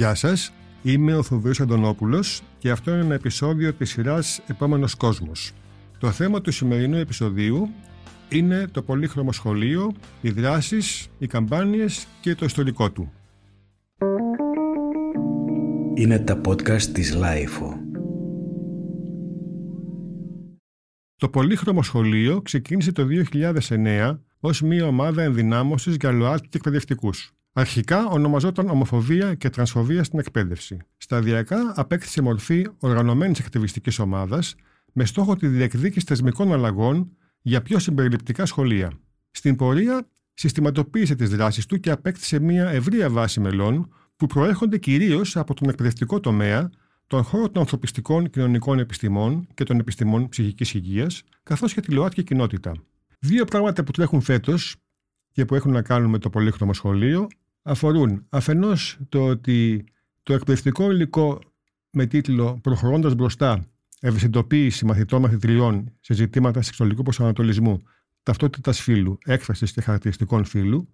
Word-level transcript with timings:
Γεια 0.00 0.14
σας, 0.14 0.52
είμαι 0.82 1.14
ο 1.14 1.22
Θοδωρής 1.22 1.60
Αντωνόπουλος 1.60 2.42
και 2.58 2.70
αυτό 2.70 2.90
είναι 2.90 3.00
ένα 3.00 3.14
επεισόδιο 3.14 3.72
της 3.72 3.90
σειράς 3.90 4.40
«Επόμενος 4.46 4.94
κόσμος». 4.94 5.52
Το 5.98 6.10
θέμα 6.10 6.40
του 6.40 6.50
σημερινού 6.50 6.96
επεισοδίου 6.96 7.70
είναι 8.28 8.66
το 8.72 8.82
πολύχρωμο 8.82 9.32
σχολείο, 9.32 9.92
οι 10.20 10.30
δράσεις, 10.30 11.08
οι 11.18 11.26
καμπάνιες 11.26 12.06
και 12.20 12.34
το 12.34 12.44
ιστορικό 12.44 12.90
του. 12.90 13.12
Είναι 15.94 16.18
τα 16.18 16.40
podcast 16.46 16.82
της 16.82 17.14
LiFO. 17.14 17.76
Το 21.16 21.28
πολύχρωμο 21.28 21.82
σχολείο 21.82 22.42
ξεκίνησε 22.42 22.92
το 22.92 23.06
2009 23.06 24.20
ως 24.40 24.62
μια 24.62 24.86
ομάδα 24.86 25.22
ενδυνάμωσης 25.22 25.96
για 26.00 26.12
ΛΟΑΤΚΙ 26.12 26.56
εκπαιδευτικούς. 26.56 27.34
Αρχικά 27.52 28.06
ονομαζόταν 28.06 28.68
Ομοφοβία 28.68 29.34
και 29.34 29.50
Τρανσφοβία 29.50 30.04
στην 30.04 30.18
εκπαίδευση. 30.18 30.78
Σταδιακά 30.96 31.72
απέκτησε 31.76 32.22
μορφή 32.22 32.66
οργανωμένης 32.78 33.40
ακτιβιστικής 33.40 33.98
ομάδας 33.98 34.54
με 34.92 35.04
στόχο 35.04 35.36
τη 35.36 35.46
διεκδίκηση 35.46 36.06
θεσμικών 36.06 36.52
αλλαγών 36.52 37.16
για 37.42 37.62
πιο 37.62 37.78
συμπεριληπτικά 37.78 38.46
σχολεία. 38.46 38.92
Στην 39.30 39.56
πορεία 39.56 40.08
συστηματοποίησε 40.34 41.14
τις 41.14 41.28
δράσεις 41.28 41.66
του 41.66 41.80
και 41.80 41.90
απέκτησε 41.90 42.38
μια 42.38 42.68
ευρεία 42.68 43.10
βάση 43.10 43.40
μελών 43.40 43.94
που 44.16 44.26
προέρχονται 44.26 44.78
κυρίως 44.78 45.36
από 45.36 45.54
τον 45.54 45.68
εκπαιδευτικό 45.68 46.20
τομέα, 46.20 46.70
τον 47.06 47.22
χώρο 47.22 47.50
των 47.50 47.62
ανθρωπιστικών 47.62 48.30
κοινωνικών 48.30 48.78
επιστημών 48.78 49.46
και 49.54 49.64
των 49.64 49.78
επιστημών 49.78 50.28
ψυχικής 50.28 50.74
υγείας, 50.74 51.22
καθώς 51.42 51.74
και 51.74 51.80
τη 51.80 51.92
ΛΟΑΤΚΙ 51.92 52.22
κοινότητα. 52.22 52.72
Δύο 53.18 53.44
πράγματα 53.44 53.84
που 53.84 53.90
τρέχουν 53.90 54.20
φέτος 54.20 54.76
και 55.32 55.44
που 55.44 55.54
έχουν 55.54 55.72
να 55.72 55.82
κάνουν 55.82 56.10
με 56.10 56.18
το 56.18 56.30
πολύχρωμο 56.30 56.72
σχολείο 56.72 57.28
αφορούν 57.62 58.26
αφενός 58.28 58.98
το 59.08 59.26
ότι 59.26 59.84
το 60.22 60.32
εκπαιδευτικό 60.32 60.90
υλικό 60.90 61.38
με 61.90 62.06
τίτλο 62.06 62.58
«Προχωρώντας 62.62 63.14
μπροστά, 63.14 63.66
ευαισθητοποίηση 64.00 64.84
μαθητών 64.84 65.20
μαθητριών 65.20 65.92
σε 66.00 66.14
ζητήματα 66.14 66.62
σεξουαλικού 66.62 67.02
προσανατολισμού, 67.02 67.82
ταυτότητας 68.22 68.80
φύλου, 68.80 69.18
έκφρασης 69.24 69.72
και 69.72 69.80
χαρακτηριστικών 69.80 70.44
φύλου» 70.44 70.88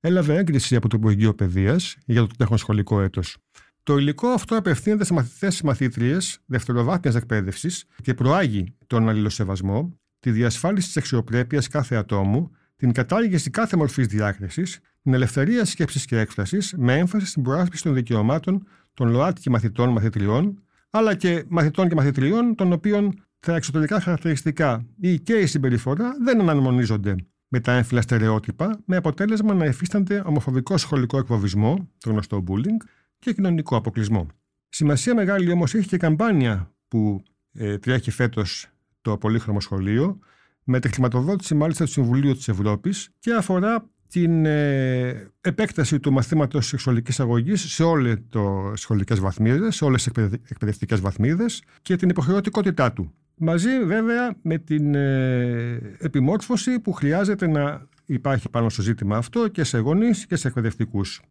έλαβε 0.00 0.36
έγκριση 0.36 0.76
από 0.76 0.88
το 0.88 0.96
Υπουργείο 0.96 1.34
Παιδείας 1.34 1.96
για 2.04 2.20
το 2.20 2.26
τρέχον 2.36 2.58
σχολικό 2.58 3.00
έτος. 3.00 3.36
Το 3.82 3.96
υλικό 3.96 4.28
αυτό 4.28 4.56
απευθύνεται 4.56 5.04
σε 5.04 5.12
μαθητές 5.12 5.62
μαθήτριες 5.62 6.40
δευτεροβάθμιας 6.46 7.14
εκπαίδευσης 7.14 7.84
και 8.02 8.14
προάγει 8.14 8.76
τον 8.86 9.08
αλληλοσεβασμό, 9.08 9.98
τη 10.20 10.30
διασφάλιση 10.30 10.86
της 10.86 10.96
αξιοπρέπειας 10.96 11.68
κάθε 11.68 11.96
ατόμου 11.96 12.50
την 12.76 12.92
κατάργηση 12.92 13.50
κάθε 13.50 13.76
μορφής 13.76 14.06
διάκρισης, 14.06 14.80
την 15.02 15.14
ελευθερία 15.14 15.64
σκέψης 15.64 16.04
και 16.04 16.18
έκφρασης, 16.18 16.74
με 16.76 16.98
έμφαση 16.98 17.26
στην 17.26 17.42
προάσπιση 17.42 17.82
των 17.82 17.94
δικαιωμάτων 17.94 18.66
των 18.94 19.08
ΛΟΑΤΚΙ 19.08 19.50
μαθητών 19.50 19.88
μαθητριών, 19.88 20.62
αλλά 20.90 21.14
και 21.14 21.44
μαθητών 21.48 21.88
και 21.88 21.94
μαθητριών, 21.94 22.54
των 22.54 22.72
οποίων 22.72 23.24
τα 23.40 23.54
εξωτερικά 23.54 24.00
χαρακτηριστικά 24.00 24.86
ή 25.00 25.20
και 25.20 25.32
η 25.32 25.46
συμπεριφορά 25.46 26.16
δεν 26.22 26.40
αναμονίζονται 26.40 27.16
με 27.48 27.60
τα 27.60 27.72
έμφυλα 27.72 28.00
στερεότυπα, 28.00 28.80
με 28.84 28.96
αποτέλεσμα 28.96 29.54
να 29.54 29.64
υφίστανται 29.64 30.22
ομοφοβικό 30.26 30.76
σχολικό 30.76 31.18
εκφοβισμό, 31.18 31.88
το 31.98 32.10
γνωστό 32.10 32.44
bullying, 32.48 32.84
και 33.18 33.32
κοινωνικό 33.32 33.76
αποκλεισμό. 33.76 34.26
Σημασία 34.68 35.14
μεγάλη 35.14 35.52
όμως 35.52 35.74
έχει 35.74 35.88
και 35.88 35.94
η 35.94 35.98
καμπάνια 35.98 36.74
που 36.88 37.22
ε, 37.52 37.78
τρέχει 37.78 38.10
φέτος 38.10 38.66
το 39.00 39.16
πολύχρωμο 39.16 39.60
σχολείο, 39.60 40.18
με 40.64 40.80
τη 40.80 40.88
χρηματοδότηση 40.88 41.54
μάλιστα 41.54 41.84
του 41.84 41.90
Συμβουλίου 41.90 42.34
της 42.34 42.48
Ευρώπης 42.48 43.10
και 43.18 43.34
αφορά 43.34 43.90
την 44.10 44.46
ε, 44.46 45.30
επέκταση 45.40 46.00
του 46.00 46.12
μαθήματος 46.12 46.66
σεξουαλικής 46.66 47.20
αγωγής 47.20 47.72
σε 47.72 47.82
όλες 47.82 48.16
τις 48.30 48.80
σχολικές 48.80 49.20
βαθμίδες, 49.20 49.76
σε 49.76 49.84
όλες 49.84 50.02
τις 50.02 50.28
εκπαιδευτικές 50.48 51.00
βαθμίδες 51.00 51.62
και 51.82 51.96
την 51.96 52.08
υποχρεωτικότητά 52.08 52.92
του. 52.92 53.14
Μαζί 53.34 53.84
βέβαια 53.84 54.34
με 54.42 54.58
την 54.58 54.94
ε, 54.94 55.96
επιμόρφωση 55.98 56.80
που 56.80 56.92
χρειάζεται 56.92 57.46
να 57.46 57.86
υπάρχει 58.06 58.48
πάνω 58.48 58.68
στο 58.68 58.82
ζήτημα 58.82 59.16
αυτό 59.16 59.48
και 59.48 59.64
σε 59.64 59.78
γονείς 59.78 60.26
και 60.26 60.36
σε 60.36 60.48
εκπαιδευτικούς. 60.48 61.22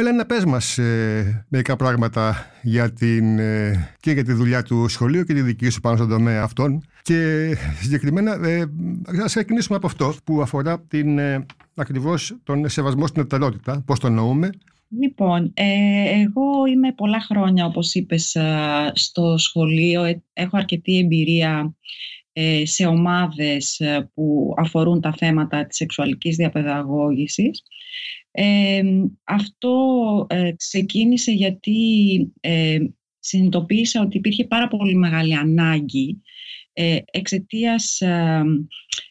Έλενα, 0.00 0.26
πες 0.26 0.44
μας 0.44 0.78
ε, 0.78 1.46
μερικά 1.48 1.76
πράγματα 1.76 2.52
για 2.62 2.92
την, 2.92 3.38
ε, 3.38 3.94
και 4.00 4.10
για 4.10 4.24
τη 4.24 4.32
δουλειά 4.32 4.62
του 4.62 4.88
σχολείου 4.88 5.24
και 5.24 5.34
τη 5.34 5.42
δική 5.42 5.68
σου 5.68 5.80
πάνω 5.80 5.96
στον 5.96 6.08
τομέα 6.08 6.42
αυτών. 6.42 6.82
Και 7.02 7.48
συγκεκριμένα, 7.80 8.48
ε, 8.48 8.64
ας 9.22 9.32
ξεκινήσουμε 9.32 9.76
από 9.76 9.86
αυτό 9.86 10.14
που 10.24 10.42
αφορά 10.42 10.80
την, 10.88 11.18
ε, 11.18 11.46
ακριβώς 11.74 12.36
τον 12.42 12.68
σεβασμό 12.68 13.06
στην 13.06 13.22
εταιρότητα. 13.22 13.82
Πώς 13.86 13.98
το 13.98 14.06
εννοούμε; 14.06 14.50
Λοιπόν, 15.00 15.52
ε, 15.54 15.64
εγώ 16.20 16.66
είμαι 16.72 16.92
πολλά 16.92 17.20
χρόνια, 17.20 17.66
όπως 17.66 17.94
είπες, 17.94 18.36
στο 18.92 19.38
σχολείο. 19.38 20.22
Έχω 20.32 20.56
αρκετή 20.56 20.98
εμπειρία 20.98 21.74
σε 22.62 22.86
ομάδες 22.86 23.80
που 24.14 24.54
αφορούν 24.56 25.00
τα 25.00 25.14
θέματα 25.18 25.66
της 25.66 25.76
σεξουαλικής 25.76 26.36
διαπαιδαγώγησης 26.36 27.62
αυτό 29.24 30.26
ε, 30.28 30.52
ξεκίνησε 30.56 31.32
γιατί 31.32 31.76
ε, 32.40 32.78
συνειδητοποίησα 33.18 34.00
ότι 34.00 34.16
υπήρχε 34.16 34.44
πάρα 34.44 34.68
πολύ 34.68 34.94
μεγάλη 34.94 35.34
ανάγκη 35.34 36.22
ε, 36.72 36.98
εξαιτίας 37.10 38.00
ε, 38.00 38.42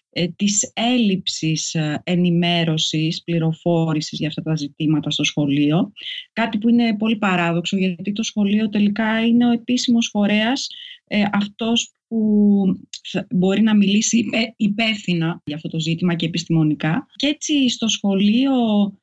ε, 0.09 0.27
της 0.27 0.71
έλλειψης 0.75 1.75
ενημέρωσης, 2.03 3.23
πληροφόρησης 3.23 4.19
για 4.19 4.27
αυτά 4.27 4.41
τα 4.41 4.55
ζητήματα 4.55 5.09
στο 5.09 5.23
σχολείο. 5.23 5.91
Κάτι 6.33 6.57
που 6.57 6.69
είναι 6.69 6.97
πολύ 6.97 7.15
παράδοξο 7.15 7.77
γιατί 7.77 8.11
το 8.11 8.23
σχολείο 8.23 8.69
τελικά 8.69 9.25
είναι 9.25 9.47
ο 9.47 9.51
επίσημος 9.51 10.07
φορέας 10.07 10.67
αυτός 11.31 11.96
που 12.07 12.63
μπορεί 13.29 13.61
να 13.61 13.75
μιλήσει 13.75 14.25
υπεύθυνα 14.55 15.41
για 15.45 15.55
αυτό 15.55 15.67
το 15.67 15.79
ζήτημα 15.79 16.15
και 16.15 16.25
επιστημονικά. 16.25 17.05
Και 17.15 17.27
έτσι 17.27 17.69
στο 17.69 17.87
σχολείο 17.87 18.53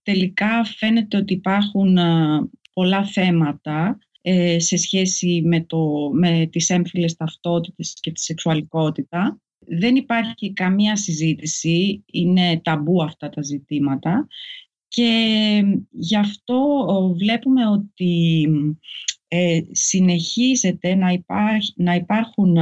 τελικά 0.03 0.65
φαίνεται 0.65 1.16
ότι 1.16 1.32
υπάρχουν 1.32 1.98
πολλά 2.72 3.04
θέματα 3.04 3.98
ε, 4.22 4.59
σε 4.59 4.76
σχέση 4.76 5.42
με, 5.44 5.65
το, 5.65 6.10
με 6.12 6.48
τις 6.53 6.70
έμφυλες 6.70 7.16
ταυτότητες 7.16 7.94
και 8.00 8.12
τη 8.12 8.20
σεξουαλικότητα. 8.20 9.38
Δεν 9.66 9.97
υπάρχει 9.97 10.53
καμία 10.53 10.97
συζήτηση, 10.97 12.04
είναι 12.12 12.60
ταμπού 12.65 13.03
αυτά 13.03 13.28
τα 13.28 13.42
ζητήματα 13.42 14.26
και 14.88 15.62
γι' 15.91 16.16
αυτό 16.16 16.86
βλέπουμε 17.19 17.66
ότι 17.66 18.47
ε, 19.37 19.61
συνεχίζεται 19.71 20.95
να, 20.95 21.09
να 21.77 21.95
υπάρχουν 21.95 22.56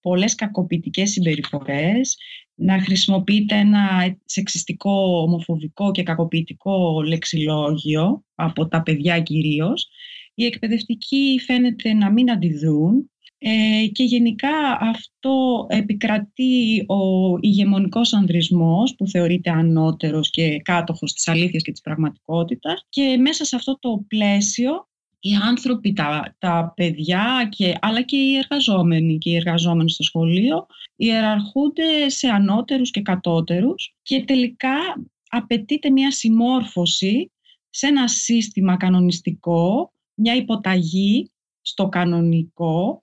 πολλές 0.00 0.34
κακοποιητικές 0.34 1.10
συμπεριφορές, 1.10 2.16
να 2.54 2.80
χρησιμοποιείται 2.80 3.56
ένα 3.56 4.16
σεξιστικό, 4.24 5.22
ομοφοβικό 5.22 5.90
και 5.90 6.02
κακοποιητικό 6.02 7.02
λεξιλόγιο 7.02 8.24
από 8.34 8.68
τα 8.68 8.82
παιδιά 8.82 9.20
κυρίως. 9.20 9.88
Οι 10.34 10.44
εκπαιδευτικοί 10.44 11.40
φαίνεται 11.46 11.92
να 11.92 12.12
μην 12.12 12.30
αντιδρούν 12.30 13.10
ε, 13.38 13.86
και 13.92 14.04
γενικά 14.04 14.78
αυτό 14.80 15.66
επικρατεί 15.68 16.84
ο 16.86 17.36
ηγεμονικός 17.40 18.12
ανδρισμός 18.12 18.94
που 18.94 19.08
θεωρείται 19.08 19.50
ανώτερος 19.50 20.30
και 20.30 20.58
κάτοχος 20.58 21.12
της 21.12 21.28
αλήθειας 21.28 21.62
και 21.62 21.70
της 21.70 21.80
πραγματικότητας 21.80 22.86
και 22.88 23.16
μέσα 23.16 23.44
σε 23.44 23.56
αυτό 23.56 23.78
το 23.78 24.04
πλαίσιο 24.08 24.88
οι 25.20 25.34
άνθρωποι, 25.34 25.92
τα, 25.92 26.36
τα 26.38 26.72
παιδιά, 26.76 27.48
και, 27.50 27.74
αλλά 27.80 28.02
και 28.02 28.16
οι 28.16 28.36
εργαζόμενοι 28.36 29.18
και 29.18 29.30
οι 29.30 29.36
εργαζόμενοι 29.36 29.90
στο 29.90 30.02
σχολείο 30.02 30.66
ιεραρχούνται 30.96 32.08
σε 32.08 32.28
ανώτερους 32.28 32.90
και 32.90 33.02
κατώτερους 33.02 33.94
και 34.02 34.24
τελικά 34.24 34.76
απαιτείται 35.28 35.90
μια 35.90 36.10
συμμόρφωση 36.10 37.32
σε 37.70 37.86
ένα 37.86 38.08
σύστημα 38.08 38.76
κανονιστικό, 38.76 39.92
μια 40.14 40.34
υποταγή 40.34 41.30
στο 41.60 41.88
κανονικό, 41.88 43.02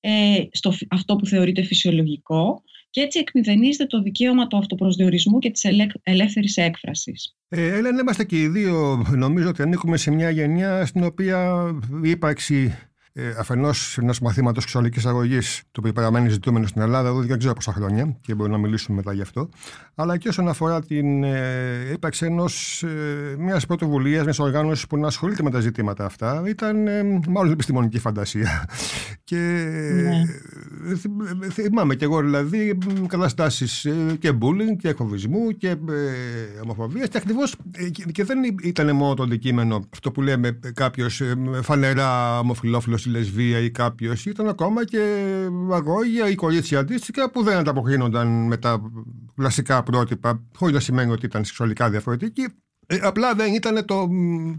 ε, 0.00 0.44
στο, 0.50 0.72
αυτό 0.90 1.16
που 1.16 1.26
θεωρείται 1.26 1.62
φυσιολογικό 1.62 2.62
και 2.92 3.00
έτσι 3.00 3.18
εκμηδενίζεται 3.18 3.86
το 3.86 4.02
δικαίωμα 4.02 4.46
του 4.46 4.56
αυτοπροσδιορισμού 4.56 5.38
και 5.38 5.50
της 5.50 5.64
ελεύθερης 6.02 6.56
έκφρασης. 6.56 7.36
Ε, 7.48 7.78
είμαστε 8.00 8.24
και 8.24 8.40
οι 8.40 8.48
δύο, 8.48 9.06
νομίζω 9.16 9.48
ότι 9.48 9.62
ανήκουμε 9.62 9.96
σε 9.96 10.10
μια 10.10 10.30
γενιά 10.30 10.86
στην 10.86 11.04
οποία 11.04 11.70
η 12.02 12.10
ύπαρξη 12.10 12.74
ε, 13.14 13.34
αφενός 13.38 13.98
ενός 13.98 14.20
μαθήματος 14.20 14.62
σεξουαλική 14.62 15.08
αγωγής, 15.08 15.62
το 15.70 15.80
οποίο 15.80 15.92
παραμένει 15.92 16.28
ζητούμενο 16.28 16.66
στην 16.66 16.82
Ελλάδα 16.82 17.08
εδώ 17.08 17.20
δεν 17.22 17.38
ξέρω 17.38 17.54
πόσα 17.54 17.72
χρόνια 17.72 18.16
και 18.20 18.34
μπορούμε 18.34 18.56
να 18.56 18.62
μιλήσουμε 18.62 18.96
μετά 18.96 19.12
γι' 19.12 19.22
αυτό, 19.22 19.48
αλλά 19.94 20.16
και 20.16 20.28
όσον 20.28 20.48
αφορά 20.48 20.80
την 20.80 21.24
ε, 21.24 21.90
ύπαρξη 21.92 22.26
ενός 22.26 22.82
ε, 22.82 23.36
μιας 23.38 23.66
πρωτοβουλίας, 23.66 24.24
μιας 24.24 24.38
οργάνωσης 24.38 24.86
που 24.86 24.96
να 24.96 25.06
ασχολείται 25.06 25.42
με 25.42 25.50
τα 25.50 25.60
ζητήματα 25.60 26.04
αυτά, 26.04 26.42
ήταν 26.46 26.86
ε, 26.86 27.02
μάλλον 27.28 27.52
επιστημονική 27.52 27.98
φαντασία. 27.98 28.68
και 29.24 29.36
ναι. 29.36 30.24
Ε, 31.42 31.50
θυμάμαι 31.50 31.94
κι 31.94 32.04
εγώ 32.04 32.20
δηλαδή 32.20 32.78
καταστάσεις 33.06 33.84
ε, 33.84 34.16
και 34.18 34.32
bullying 34.40 34.76
και 34.78 34.88
εκφοβισμού 34.88 35.50
και 35.50 35.68
ε, 35.68 35.76
ομοφοβίας 36.62 37.08
και 37.08 37.18
ακριβώς 37.18 37.54
και 38.12 38.24
δεν 38.24 38.38
ήταν 38.62 38.96
μόνο 38.96 39.14
το 39.14 39.22
αντικείμενο 39.22 39.88
αυτό 39.92 40.10
που 40.10 40.22
λέμε 40.22 40.58
κάποιος 40.74 41.22
φανερά 41.62 42.38
ομοφυλόφιλο 42.38 42.98
ή 43.01 43.01
λεσβία 43.10 43.58
ή 43.58 43.70
κάποιος. 43.70 44.26
Ήταν 44.26 44.48
ακόμα 44.48 44.84
και 44.84 44.98
αγώγια 45.72 46.28
ή 46.28 46.34
κορίτσια 46.34 46.78
αντίστοιχα 46.78 47.30
που 47.30 47.42
δεν 47.42 47.56
ανταποκρίνονταν 47.56 48.46
με 48.46 48.56
τα 48.56 48.80
κλασικά 49.34 49.82
πρότυπα, 49.82 50.42
χωρίς 50.56 50.74
να 50.74 50.80
σημαίνει 50.80 51.12
ότι 51.12 51.26
ήταν 51.26 51.44
σεξουαλικά 51.44 51.90
διαφορετικοί. 51.90 52.48
Ε, 52.86 52.98
απλά 53.02 53.34
δεν 53.34 53.54
ήταν 53.54 53.84
το, 53.84 54.08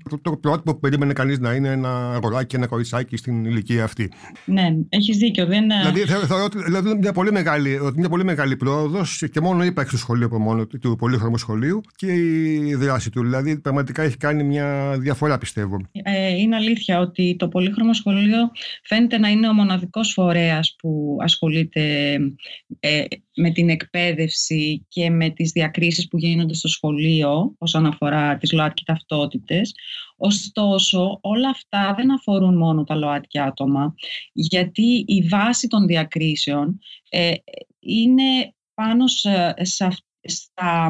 το, 0.09 0.19
το 0.21 0.37
πρότυπο 0.37 0.73
που 0.73 0.79
περίμενε 0.79 1.13
κανείς 1.13 1.39
να 1.39 1.53
είναι 1.53 1.69
ένα 1.69 2.13
αγοράκι, 2.13 2.55
ένα 2.55 2.67
κοριτσάκι 2.67 3.17
στην 3.17 3.45
ηλικία 3.45 3.83
αυτή. 3.83 4.11
Ναι, 4.45 4.75
έχεις 4.89 5.17
δίκιο. 5.17 5.45
Δεν... 5.45 5.63
Δηλαδή 5.63 5.99
θεωρώ 6.27 6.43
ότι 6.43 6.63
δηλαδή, 6.63 6.95
μια 6.95 7.13
πολύ 7.13 7.31
μεγάλη, 7.31 7.79
μια 7.95 8.09
πολύ 8.09 8.23
μεγάλη 8.23 8.55
πρόοδος 8.55 9.23
και 9.31 9.41
μόνο 9.41 9.63
είπα 9.63 9.85
στο 9.85 9.97
σχολείο 9.97 10.25
από 10.25 10.39
μόνο 10.39 10.67
του 10.67 10.95
πολύχρωμου 10.95 11.37
σχολείου 11.37 11.81
και 11.95 12.13
η 12.13 12.75
δράση 12.75 13.09
του. 13.09 13.21
Δηλαδή 13.21 13.59
πραγματικά 13.59 14.01
έχει 14.01 14.17
κάνει 14.17 14.43
μια 14.43 14.97
διαφορά 14.99 15.37
πιστεύω. 15.37 15.81
Ε, 15.91 16.29
είναι 16.37 16.55
αλήθεια 16.55 16.99
ότι 16.99 17.35
το 17.39 17.47
πολύχρωμο 17.47 17.93
σχολείο 17.93 18.51
φαίνεται 18.83 19.17
να 19.17 19.27
είναι 19.29 19.47
ο 19.47 19.53
μοναδικός 19.53 20.11
φορέας 20.13 20.75
που 20.77 21.17
ασχολείται 21.21 22.13
ε, 22.79 23.03
με 23.35 23.51
την 23.51 23.69
εκπαίδευση 23.69 24.85
και 24.87 25.09
με 25.09 25.29
τις 25.29 25.51
διακρίσεις 25.51 26.07
που 26.07 26.17
γίνονται 26.17 26.53
στο 26.53 26.67
σχολείο 26.67 27.55
όσον 27.57 27.85
αφορά 27.85 28.22
τις 28.39 28.51
ΛΟΑΤΚΙ 28.51 28.83
ταυτότητες. 28.85 29.75
Ωστόσο, 30.17 31.17
όλα 31.21 31.49
αυτά 31.49 31.93
δεν 31.97 32.13
αφορούν 32.13 32.57
μόνο 32.57 32.83
τα 32.83 32.95
ΛΟΑΤΚΙ 32.95 33.39
άτομα, 33.39 33.95
γιατί 34.33 35.03
η 35.07 35.21
βάση 35.21 35.67
των 35.67 35.87
διακρίσεων 35.87 36.79
ε, 37.09 37.33
είναι 37.79 38.53
πάνω 38.73 39.07
σε, 39.07 39.53
σε, 39.57 39.87
στα, 40.23 40.87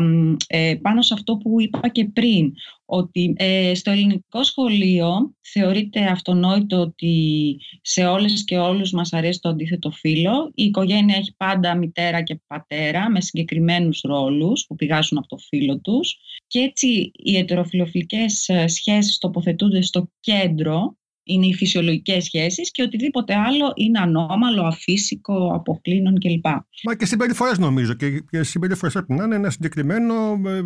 ε, 0.48 0.76
πάνω 0.82 1.02
σε 1.02 1.14
αυτό 1.14 1.38
που 1.38 1.62
είπα 1.62 1.88
και 1.88 2.06
πριν, 2.06 2.54
ότι 2.96 3.34
ε, 3.38 3.76
στο 3.76 3.92
ελληνικό 3.92 4.44
σχολείο 4.44 5.36
θεωρείται 5.42 6.04
αυτονόητο 6.06 6.80
ότι 6.80 7.58
σε 7.82 8.06
όλες 8.06 8.44
και 8.44 8.58
όλους 8.58 8.92
μας 8.92 9.14
αρέσει 9.14 9.40
το 9.40 9.50
αντίθετο 9.50 9.92
φύλλο. 9.92 10.52
Η 10.56 10.64
οικογένεια 10.64 11.16
έχει 11.16 11.36
πάντα 11.38 11.76
μητέρα 11.76 12.22
και 12.22 12.40
πατέρα 12.48 13.12
με 13.12 13.22
συγκεκριμένους 13.22 14.02
ρόλους 14.02 14.66
που 14.68 14.76
πηγάζουν 14.76 15.18
από 15.18 15.28
το 15.28 15.38
φύλλο 15.38 15.80
τους 15.80 16.18
και 16.48 16.60
έτσι 16.60 17.12
οι 17.14 17.38
ετεροφιλοφιλικές 17.38 18.50
ε, 18.50 18.68
σχέσεις 18.68 19.18
τοποθετούνται 19.18 19.82
στο 19.82 20.10
κέντρο 20.20 20.98
είναι 21.24 21.46
οι 21.46 21.54
φυσιολογικές 21.54 22.24
σχέσεις 22.24 22.72
και 22.72 22.84
οτιδήποτε 22.84 23.36
άλλο 23.36 23.72
είναι 23.76 24.00
ανώμαλο, 24.00 24.64
αφύσικο, 24.64 25.52
αποκλίνον 25.54 26.20
κλπ. 26.20 26.46
Μα 26.84 26.96
και 26.98 27.06
συμπεριφορές 27.06 27.58
νομίζω 27.58 27.94
και, 27.94 28.24
και 28.30 28.44
συμπεριφορές 28.44 28.94
πρέπει 28.94 29.14
να 29.14 29.24
είναι 29.24 29.36
ένα 29.36 29.50
συγκεκριμένο, 29.50 30.14
ε, 30.46 30.58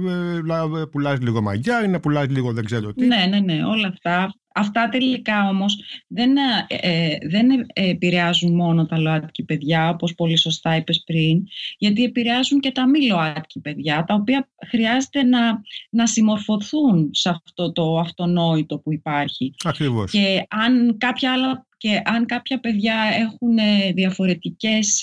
ε, 0.81 0.85
πουλάς 0.91 1.19
λίγο 1.21 1.41
μαγιά 1.41 1.83
ή 1.83 1.87
να 1.87 1.99
πουλάς 1.99 2.27
λίγο 2.27 2.53
δεν 2.53 2.65
ξέρω 2.65 2.93
τι. 2.93 3.05
Ναι, 3.05 3.25
ναι, 3.29 3.39
ναι, 3.39 3.65
όλα 3.65 3.87
αυτά 3.87 4.33
Αυτά 4.57 4.89
τελικά 4.89 5.49
όμως 5.49 5.83
δεν, 6.07 6.37
ε, 6.67 7.17
δεν 7.29 7.47
επηρεάζουν 7.73 8.55
μόνο 8.55 8.85
τα 8.85 8.99
ΛΟΑΤΚΙ 8.99 9.43
παιδιά, 9.43 9.89
όπως 9.89 10.15
πολύ 10.15 10.37
σωστά 10.37 10.75
είπες 10.75 11.03
πριν, 11.05 11.43
γιατί 11.77 12.03
επηρεάζουν 12.03 12.59
και 12.59 12.71
τα 12.71 12.89
μη 12.89 13.05
ΛΟΑΤΚΙ 13.05 13.59
παιδιά, 13.59 14.03
τα 14.03 14.13
οποία 14.13 14.49
χρειάζεται 14.67 15.23
να, 15.23 15.61
να 15.89 16.07
συμμορφωθούν 16.07 17.09
σε 17.11 17.29
αυτό 17.29 17.71
το 17.71 17.97
αυτονόητο 17.97 18.79
που 18.79 18.93
υπάρχει. 18.93 19.53
Ακριβώς. 19.63 20.11
Και 20.11 20.45
αν 20.49 20.97
κάποια, 20.97 21.31
άλλα, 21.31 21.67
και 21.77 22.01
αν 22.05 22.25
κάποια 22.25 22.59
παιδιά 22.59 22.95
έχουν 23.19 23.57
διαφορετικές, 23.93 25.01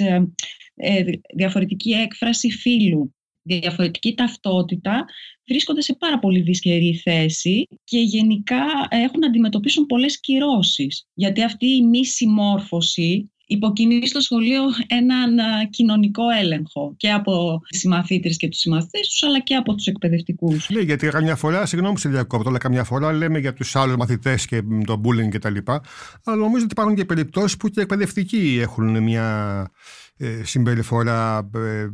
ε, 0.75 1.05
διαφορετική 1.35 1.91
έκφραση 1.91 2.51
φύλου, 2.51 3.15
διαφορετική 3.43 4.15
ταυτότητα, 4.15 5.05
βρίσκονται 5.47 5.83
σε 5.83 5.95
πάρα 5.95 6.19
πολύ 6.19 6.41
δυσκερή 6.41 7.01
θέση 7.03 7.69
και 7.85 7.99
γενικά 7.99 8.65
έχουν 8.89 9.19
να 9.21 9.27
αντιμετωπίσουν 9.27 9.87
πολλές 9.87 10.21
κυρώσεις. 10.21 11.07
Γιατί 11.15 11.43
αυτή 11.43 11.67
η 11.67 11.83
μη 11.83 12.07
συμμόρφωση 12.07 13.29
υποκινεί 13.47 14.07
στο 14.07 14.21
σχολείο 14.21 14.63
έναν 14.87 15.31
κοινωνικό 15.71 16.23
έλεγχο 16.41 16.95
και 16.97 17.11
από 17.11 17.61
τις 17.69 17.81
συμμαθήτρες 17.81 18.37
και 18.37 18.49
τους 18.49 18.59
συμμαθητές 18.59 19.09
τους 19.09 19.23
αλλά 19.23 19.41
και 19.41 19.55
από 19.55 19.75
τους 19.75 19.87
εκπαιδευτικούς. 19.87 20.71
Ναι, 20.71 20.81
γιατί 20.81 21.09
καμιά 21.09 21.37
φορά, 21.37 21.67
συγγνώμη 21.67 21.99
σε 21.99 22.09
διακόπτω, 22.09 22.49
αλλά 22.49 22.59
καμιά 22.59 22.85
φορά 22.85 23.13
λέμε 23.13 23.39
για 23.39 23.53
τους 23.53 23.77
άλλους 23.77 23.97
μαθητές 23.97 24.47
και 24.47 24.63
το 24.87 25.01
bullying 25.05 25.29
και 25.31 25.39
τα 25.39 25.51
λοιπά, 25.51 25.83
αλλά 26.25 26.37
νομίζω 26.37 26.65
ότι 26.65 26.73
υπάρχουν 26.73 26.95
και 26.95 27.05
περιπτώσεις 27.05 27.57
που 27.57 27.69
και 27.69 27.81
εκπαιδευτικοί 27.81 28.59
έχουν 28.61 29.03
μια 29.03 29.71
ε, 30.17 30.45
συμπεριφορά 30.45 31.51
ε, 31.55 31.87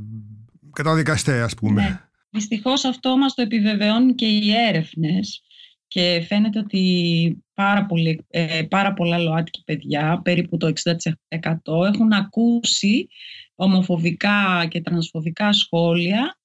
καταδικαστέ 0.72 1.40
ας 1.42 1.54
πούμε. 1.54 1.82
Ναι. 1.82 2.09
Δυστυχώς 2.30 2.84
αυτό 2.84 3.16
μας 3.16 3.34
το 3.34 3.42
επιβεβαιώνουν 3.42 4.14
και 4.14 4.26
οι 4.26 4.52
έρευνες 4.54 5.42
και 5.86 6.24
φαίνεται 6.28 6.58
ότι 6.58 7.44
πάρα, 7.54 7.86
πολύ, 7.86 8.26
ε, 8.28 8.62
πάρα 8.62 8.92
πολλά 8.92 9.18
ΛΟΑΤΚΙ 9.18 9.62
παιδιά, 9.64 10.20
περίπου 10.24 10.56
το 10.56 10.66
60% 10.66 11.84
έχουν 11.86 12.12
ακούσει 12.12 13.08
ομοφοβικά 13.54 14.66
και 14.68 14.80
τρανσφοβικά 14.80 15.52
σχόλια 15.52 16.38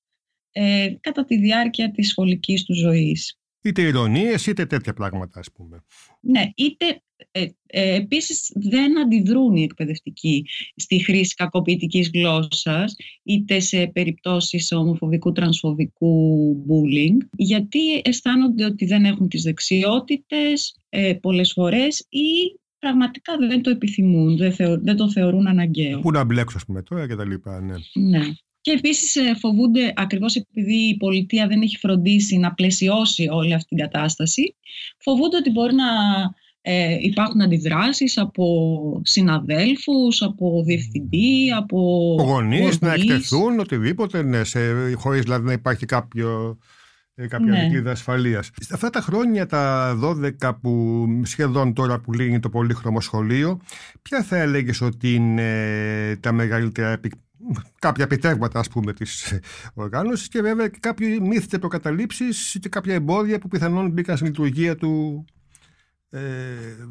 ε, 0.51 0.93
κατά 0.99 1.25
τη 1.25 1.37
διάρκεια 1.37 1.91
της 1.91 2.09
σχολικής 2.09 2.63
τους 2.63 2.77
ζωής. 2.77 3.39
Είτε 3.61 3.81
ηρωνίες 3.81 4.47
είτε 4.47 4.65
τέτοια 4.65 4.93
πράγματα 4.93 5.39
ας 5.39 5.51
πούμε. 5.51 5.83
Ναι, 6.19 6.51
είτε 6.55 7.01
ε, 7.31 7.45
ε, 7.65 7.95
επίσης 7.95 8.51
δεν 8.55 8.99
αντιδρούν 8.99 9.55
οι 9.55 9.63
εκπαιδευτικοί 9.63 10.45
στη 10.75 10.99
χρήση 10.99 11.33
κακοποιητικής 11.35 12.09
γλώσσας 12.13 12.95
είτε 13.23 13.59
σε 13.59 13.87
περιπτώσεις 13.87 14.71
ομοφοβικού 14.71 15.31
τρανσφοβικού 15.31 16.55
bullying 16.67 17.17
γιατί 17.35 18.01
αισθάνονται 18.03 18.65
ότι 18.65 18.85
δεν 18.85 19.05
έχουν 19.05 19.27
τις 19.27 19.43
δεξιότητες 19.43 20.77
ε, 20.89 21.13
πολλές 21.13 21.51
φορές 21.51 22.05
ή 22.09 22.59
πραγματικά 22.79 23.37
δεν 23.37 23.61
το 23.61 23.69
επιθυμούν, 23.69 24.37
δεν, 24.37 24.55
δεν 24.81 24.95
το 24.95 25.11
θεωρούν 25.11 25.47
αναγκαίο. 25.47 25.99
Πού 25.99 26.11
να 26.11 26.23
μπλέξω 26.23 26.57
ας 26.57 26.65
πούμε 26.65 26.81
τώρα 26.81 27.07
και 27.07 27.15
τα 27.15 27.25
λοιπά, 27.25 27.61
ναι. 27.61 27.75
ναι. 27.93 28.25
Και 28.61 28.71
επίσης 28.71 29.15
ε, 29.15 29.35
φοβούνται, 29.35 29.93
ακριβώς 29.95 30.35
επειδή 30.35 30.75
η 30.75 30.97
πολιτεία 30.97 31.47
δεν 31.47 31.61
έχει 31.61 31.77
φροντίσει 31.77 32.37
να 32.37 32.53
πλαισιώσει 32.53 33.27
όλη 33.31 33.53
αυτή 33.53 33.67
την 33.67 33.77
κατάσταση, 33.77 34.55
φοβούνται 34.97 35.37
ότι 35.37 35.51
μπορεί 35.51 35.73
να 35.73 35.85
ε, 36.67 36.97
υπάρχουν 36.99 37.41
αντιδράσεις 37.41 38.17
από 38.17 38.45
συναδέλφους, 39.03 40.21
από 40.21 40.63
διευθυντή, 40.65 41.51
από 41.57 41.79
γονείς, 42.19 42.79
να 42.79 42.93
εκτεθούν, 42.93 43.59
οτιδήποτε, 43.59 44.21
ναι, 44.21 44.43
σε, 44.43 44.91
χωρίς 44.93 45.21
δηλαδή 45.21 45.45
να 45.45 45.51
υπάρχει 45.51 45.85
κάποιο, 45.85 46.57
ε, 47.15 47.27
κάποια 47.27 47.51
ναι. 47.51 47.59
δικλίδα 47.59 47.91
ασφαλείας. 47.91 48.51
Αυτά 48.71 48.89
τα 48.89 49.01
χρόνια, 49.01 49.45
τα 49.45 49.95
12 50.41 50.51
που 50.61 51.05
σχεδόν 51.23 51.73
τώρα 51.73 51.99
που 51.99 52.13
λύνει 52.13 52.39
το 52.39 52.49
πολύχρωμο 52.49 53.01
σχολείο, 53.01 53.59
ποια 54.01 54.23
θα 54.23 54.37
έλεγες 54.37 54.81
ότι 54.81 55.13
είναι 55.13 56.17
τα 56.19 56.31
μεγαλύτερα 56.31 56.99
κάποια 57.79 58.03
επιτεύγματα 58.03 58.59
ας 58.59 58.67
πούμε 58.67 58.93
της 58.93 59.39
οργάνωσης 59.73 60.27
και 60.27 60.41
βέβαια 60.41 60.67
και 60.67 60.77
κάποιοι 60.79 61.19
μύθοι 61.21 61.47
και 61.47 61.59
προκαταλήψεις 61.59 62.57
και 62.61 62.69
κάποια 62.69 62.93
εμπόδια 62.93 63.39
που 63.39 63.47
πιθανόν 63.47 63.89
μπήκαν 63.89 64.15
στην 64.15 64.27
λειτουργία 64.27 64.75
του 64.75 65.25
ε, 65.29 65.34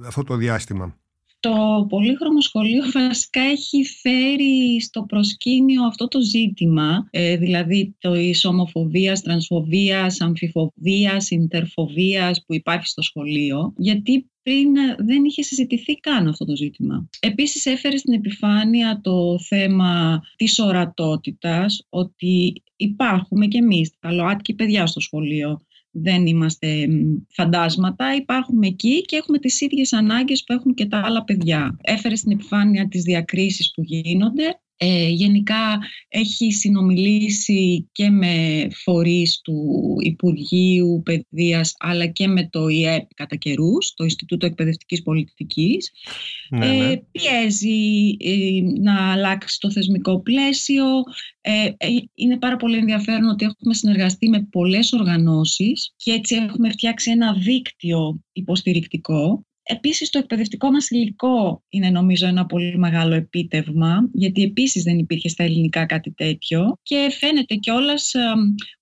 αυτό 0.07 0.23
το 0.23 0.37
διάστημα. 0.37 0.99
Το 1.41 1.87
πολύχρωμο 1.89 2.41
σχολείο 2.41 2.83
βασικά 2.93 3.41
έχει 3.41 3.85
φέρει 3.85 4.81
στο 4.81 5.03
προσκήνιο 5.03 5.85
αυτό 5.85 6.09
το 6.09 6.21
ζήτημα, 6.21 7.09
ε, 7.11 7.37
δηλαδή 7.37 7.95
το 7.99 8.13
ομοφοβίας, 8.49 9.23
τρανσφοβίας, 9.23 10.21
αμφιφοβίας, 10.21 11.31
ιντερφοβίας 11.31 12.45
που 12.47 12.55
υπάρχει 12.55 12.87
στο 12.87 13.03
σχολείο, 13.03 13.73
γιατί 13.77 14.31
πριν 14.43 14.73
δεν 14.99 15.25
είχε 15.25 15.43
συζητηθεί 15.43 15.95
καν 15.95 16.29
αυτό 16.29 16.45
το 16.45 16.57
ζήτημα. 16.57 17.09
Επίσης 17.21 17.67
έφερε 17.67 17.97
στην 17.97 18.13
επιφάνεια 18.13 19.01
το 19.03 19.39
θέμα 19.39 20.23
της 20.37 20.59
ορατότητας, 20.59 21.87
ότι 21.89 22.63
υπάρχουμε 22.77 23.47
κι 23.47 23.57
εμείς, 23.57 23.93
τα 24.01 24.13
ΛΟΑΤΚΙ 24.13 24.55
παιδιά 24.55 24.87
στο 24.87 25.01
σχολείο, 25.01 25.61
δεν 25.95 26.27
είμαστε 26.27 26.87
φαντάσματα, 27.29 28.15
υπάρχουμε 28.15 28.67
εκεί 28.67 29.03
και 29.03 29.17
έχουμε 29.17 29.39
τις 29.39 29.61
ίδιες 29.61 29.93
ανάγκες 29.93 30.45
που 30.45 30.53
έχουν 30.53 30.75
και 30.75 30.87
τα 30.87 31.03
άλλα 31.05 31.25
παιδιά. 31.25 31.77
Έφερε 31.83 32.17
στην 32.17 32.33
επιφάνεια 32.33 32.89
τις 32.89 33.03
διακρίσεις 33.03 33.71
που 33.71 33.83
γίνονται 33.83 34.59
Ε, 34.77 35.09
γενικά 35.09 35.79
έχει 36.09 36.53
συνομιλήσει 36.53 37.89
και 37.93 38.11
με 38.11 38.67
φορείς 38.85 39.41
του 39.41 39.97
Υπουργείου 40.01 41.03
Παιδείας 41.05 41.75
αλλά 41.79 42.07
και 42.07 42.29
με 42.29 42.49
το 42.49 42.69
ΙΕΠ 42.69 43.15
κατά 43.15 43.37
καιρούς, 43.37 43.95
το 43.95 44.05
Ινστιτούτο 44.05 44.47
Εκπαιδευτικής 44.47 45.03
Πολιτικής. 45.03 45.91
Ναι, 46.51 46.67
ναι. 46.67 46.91
Ε, 46.93 47.03
πιέζει 47.13 48.17
ε, 48.19 48.61
να 48.81 49.13
αλλάξει 49.13 49.61
το 49.61 49.71
θεσμικό 49.71 50.21
πλαίσιο. 50.21 50.85
Ε, 51.41 51.71
είναι 52.15 52.39
πάρα 52.39 52.57
πολύ 52.57 52.77
ενδιαφέρον 52.77 53.29
ότι 53.29 53.45
έχουμε 53.45 53.75
συνεργαστεί 53.75 54.29
με 54.29 54.49
πολλές 54.51 54.93
οργανώσεις 54.93 55.93
και 55.97 56.13
έτσι 56.13 56.35
έχουμε 56.35 56.71
φτιάξει 56.71 57.11
ένα 57.11 57.35
δίκτυο 57.35 58.21
υποστηρικτικό 58.33 59.45
Επίσης 59.67 60.11
το 60.11 60.19
εκπαιδευτικό 60.19 60.71
μας 60.71 60.91
υλικό 60.91 61.63
είναι 61.69 61.91
νομίζω 61.91 62.27
ένα 62.27 62.47
πολύ 62.47 62.79
μεγάλο 62.79 63.15
επίτευγμα 63.15 64.09
γιατί 64.13 64.43
επίσης 64.43 64.83
δεν 64.83 64.99
υπήρχε 64.99 65.29
στα 65.29 65.45
ελληνικά 65.45 65.87
κάτι 65.87 66.11
τέτοιο 66.11 66.79
και 66.83 67.09
φαίνεται 67.19 67.55
κιόλας 67.55 68.13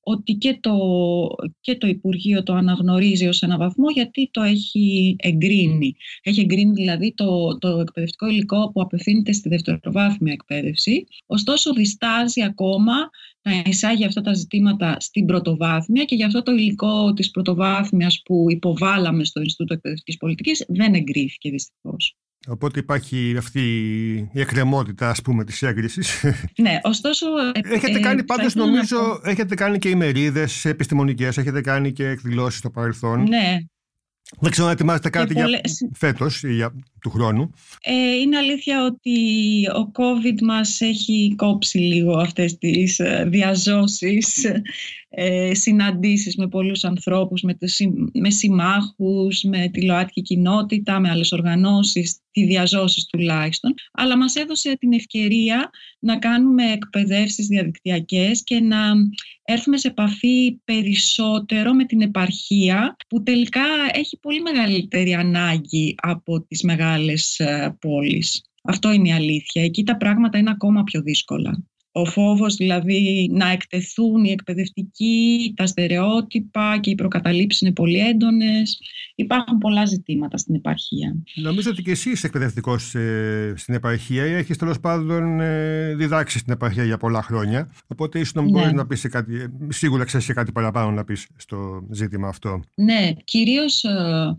ότι 0.01 0.33
και 0.33 0.59
το, 0.61 0.77
και 1.61 1.77
το 1.77 1.87
Υπουργείο 1.87 2.43
το 2.43 2.53
αναγνωρίζει 2.55 3.27
ως 3.27 3.43
ένα 3.43 3.57
βαθμό 3.57 3.91
γιατί 3.91 4.31
το 4.33 4.43
έχει 4.43 5.17
εγκρίνει. 5.19 5.97
Έχει 6.23 6.41
εγκρίνει 6.41 6.73
δηλαδή 6.73 7.15
το, 7.15 7.59
το 7.59 7.69
εκπαιδευτικό 7.69 8.27
υλικό 8.27 8.71
που 8.73 8.81
απευθύνεται 8.81 9.33
στη 9.33 9.49
δευτεροβάθμια 9.49 10.33
εκπαίδευση. 10.33 11.07
Ωστόσο 11.27 11.73
διστάζει 11.73 12.43
ακόμα 12.43 12.95
να 13.43 13.63
εισάγει 13.67 14.05
αυτά 14.05 14.21
τα 14.21 14.33
ζητήματα 14.33 14.97
στην 15.01 15.27
πρωτοβάθμια 15.27 16.05
και 16.05 16.15
γι' 16.15 16.25
αυτό 16.25 16.43
το 16.43 16.53
υλικό 16.53 17.13
της 17.13 17.31
πρωτοβάθμιας 17.31 18.23
που 18.25 18.47
υποβάλαμε 18.49 19.25
στο 19.25 19.41
Ινστιτούτο 19.41 19.75
Εκπαιδευτικής 19.75 20.17
Πολιτικής 20.17 20.65
δεν 20.69 20.95
εγκρίθηκε 20.95 21.51
δυστυχώς. 21.51 22.17
Οπότε 22.49 22.79
υπάρχει 22.79 23.35
αυτή 23.39 23.61
η 24.33 24.41
εκκρεμότητα 24.41 25.11
ας 25.11 25.23
πούμε 25.23 25.45
της 25.45 25.63
έγκρισης. 25.63 26.25
Ναι, 26.59 26.79
ωστόσο... 26.83 27.27
Ε, 27.55 27.75
έχετε 27.75 28.01
κάνει 28.01 28.21
ε, 28.21 28.23
πάντως 28.23 28.55
νομίζω, 28.55 29.21
έχετε 29.25 29.55
κάνει 29.55 29.79
και 29.79 29.89
ημερίδες 29.89 30.65
επιστημονικές, 30.65 31.39
έχετε 31.39 31.61
κάνει 31.61 31.93
και 31.93 32.07
εκδηλώσεις 32.07 32.59
στο 32.59 32.71
παρελθόν. 32.71 33.23
Ναι, 33.23 33.59
δεν 34.41 34.51
ξέρω 34.51 34.67
αν 34.67 34.73
ετοιμάζετε 34.73 35.11
κάτι 35.11 35.33
για 35.33 35.61
φέτος 35.93 36.43
ή 36.43 36.55
για 36.55 36.75
του 37.01 37.11
χρόνου. 37.11 37.55
Ε, 37.81 37.93
είναι 37.93 38.37
αλήθεια 38.37 38.85
ότι 38.85 39.19
ο 39.69 39.91
COVID 39.95 40.41
μας 40.43 40.81
έχει 40.81 41.35
κόψει 41.37 41.79
λίγο 41.79 42.19
αυτές 42.19 42.59
τις 42.59 42.99
ε, 42.99 43.25
διαζώσεις, 43.29 44.47
ε, 45.15 45.55
συναντήσεις 45.55 46.37
με 46.37 46.49
πολλούς 46.49 46.85
ανθρώπους, 46.85 47.43
με, 47.43 47.59
με 48.13 48.31
συμμάχους, 48.31 49.43
με 49.43 49.69
τη 49.69 49.85
ΛΟΑΤΚΙ 49.85 50.23
κοινότητα, 50.23 51.01
με 51.01 51.11
άλλες 51.11 51.33
οργανώσεις, 51.33 52.19
τη 52.31 52.45
διαζώσεις 52.45 53.07
τουλάχιστον. 53.07 53.75
Αλλά 53.93 54.17
μας 54.17 54.35
έδωσε 54.35 54.77
την 54.79 54.93
ευκαιρία 54.93 55.71
να 55.99 56.19
κάνουμε 56.19 56.73
εκπαιδεύσεις 56.73 57.47
διαδικτυακές 57.47 58.43
και 58.45 58.61
να 58.61 58.79
έρθουμε 59.45 59.77
σε 59.77 59.89
επαφή 59.89 60.61
περισσότερο 60.65 61.73
με 61.73 61.85
την 61.85 62.01
επαρχία 62.01 62.97
που 63.09 63.23
τελικά 63.23 63.65
έχει 63.93 64.19
πολύ 64.19 64.41
μεγαλύτερη 64.41 65.15
ανάγκη 65.15 65.95
από 66.03 66.43
τις 66.43 66.63
μεγάλες 66.63 67.39
ε, 67.39 67.77
πόλεις. 67.81 68.45
Αυτό 68.63 68.93
είναι 68.93 69.09
η 69.09 69.13
αλήθεια. 69.13 69.63
Εκεί 69.63 69.83
τα 69.83 69.97
πράγματα 69.97 70.39
είναι 70.39 70.51
ακόμα 70.51 70.83
πιο 70.83 71.03
δύσκολα. 71.03 71.72
Ο 71.93 72.05
φόβος 72.05 72.55
δηλαδή 72.55 73.29
να 73.33 73.49
εκτεθούν 73.49 74.25
οι 74.25 74.31
εκπαιδευτικοί, 74.31 75.53
τα 75.57 75.67
στερεότυπα 75.67 76.79
και 76.81 76.91
οι 76.91 76.95
προκαταλήψεις 76.95 77.61
είναι 77.61 77.73
πολύ 77.73 77.99
έντονες. 77.99 78.79
Υπάρχουν 79.15 79.59
πολλά 79.59 79.87
ζητήματα 79.87 80.37
στην 80.37 80.55
επαρχία. 80.55 81.17
Νομίζω 81.35 81.71
ότι 81.71 81.83
και 81.83 81.91
εσύ 81.91 82.11
είσαι 82.11 82.27
εκπαιδευτικός 82.27 82.95
ε, 82.95 83.53
στην 83.57 83.75
επαρχία 83.75 84.27
ή 84.27 84.33
έχεις 84.33 84.57
τέλος 84.57 84.81
πάντων 84.81 85.41
ε, 85.41 85.95
διδάξει 85.95 86.39
στην 86.39 86.53
επαρχία 86.53 86.85
για 86.85 86.97
πολλά 86.97 87.23
χρόνια. 87.23 87.73
Οπότε 87.87 88.19
ίσως 88.19 88.35
να 88.35 88.43
ναι. 88.43 88.73
να 88.73 88.87
πεις 88.87 89.07
κάτι, 89.11 89.47
σίγουρα 89.69 90.05
ξέρεις 90.05 90.27
κάτι 90.27 90.53
παραπάνω 90.53 90.91
να 90.91 91.05
πεις 91.05 91.27
στο 91.37 91.87
ζήτημα 91.91 92.29
αυτό. 92.29 92.61
Ναι, 92.75 93.13
κυρίως 93.25 93.85
ε, 93.85 94.37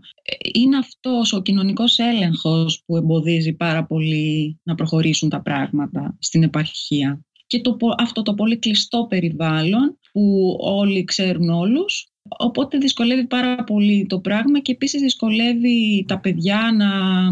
είναι 0.54 0.76
αυτός 0.76 1.32
ο 1.32 1.42
κοινωνικός 1.42 1.98
έλεγχος 1.98 2.82
που 2.86 2.96
εμποδίζει 2.96 3.52
πάρα 3.52 3.84
πολύ 3.84 4.60
να 4.62 4.74
προχωρήσουν 4.74 5.28
τα 5.28 5.42
πράγματα 5.42 6.16
στην 6.18 6.42
επαρχία 6.42 7.24
και 7.54 7.60
το, 7.60 7.76
αυτό 7.98 8.22
το 8.22 8.34
πολύ 8.34 8.58
κλειστό 8.58 9.06
περιβάλλον 9.08 9.98
που 10.12 10.56
όλοι 10.60 11.04
ξέρουν 11.04 11.48
όλους 11.48 12.08
Οπότε 12.28 12.78
δυσκολεύει 12.78 13.26
πάρα 13.26 13.64
πολύ 13.64 14.06
το 14.06 14.18
πράγμα 14.18 14.60
και 14.60 14.72
επίσης 14.72 15.00
δυσκολεύει 15.00 16.04
τα 16.08 16.18
παιδιά 16.18 16.60
να 16.76 16.86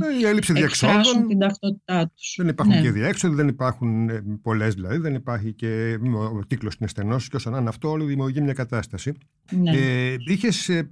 ε, 0.06 0.18
η 0.20 0.24
έλλειψη 0.24 0.52
εκφράσουν 0.56 1.28
την 1.28 1.38
ταυτότητά 1.38 2.12
τους. 2.16 2.34
Δεν 2.36 2.48
υπάρχουν 2.48 2.74
ναι. 2.74 2.82
και 2.82 2.90
διέξοδοι, 2.90 3.34
δεν 3.34 3.48
υπάρχουν 3.48 4.08
ε, 4.08 4.22
πολλές 4.42 4.74
δηλαδή, 4.74 4.96
δεν 4.96 5.14
υπάρχει 5.14 5.52
και 5.52 5.98
ο 6.12 6.42
κύκλος 6.46 6.74
είναι 6.74 6.88
στενός 6.88 7.28
και 7.28 7.36
όσον 7.36 7.54
είναι 7.54 7.68
αυτό 7.68 7.88
όλο 7.88 8.04
δημιουργεί 8.04 8.40
μια 8.40 8.52
κατάσταση. 8.52 9.12
Ναι. 9.50 9.70
Ε, 9.70 10.16
είχες 10.26 10.68
ε, 10.68 10.88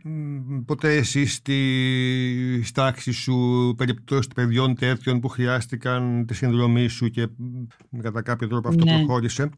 ποτέ 0.66 0.95
εσύ 0.95 1.26
στη 1.26 2.61
στάξη 2.64 3.12
σου 3.12 3.75
περιπτώσεις 3.76 4.26
παιδιών 4.35 4.75
τέτοιων 4.75 5.21
που 5.21 5.28
χρειάστηκαν 5.28 6.26
τη 6.26 6.35
συνδρομή 6.35 6.88
σου 6.88 7.09
και 7.09 7.28
κατά 8.02 8.23
κάποιο 8.23 8.49
τρόπο 8.49 8.69
αυτό 8.69 8.85
ναι. 8.85 8.97
προχώρησε; 8.97 9.50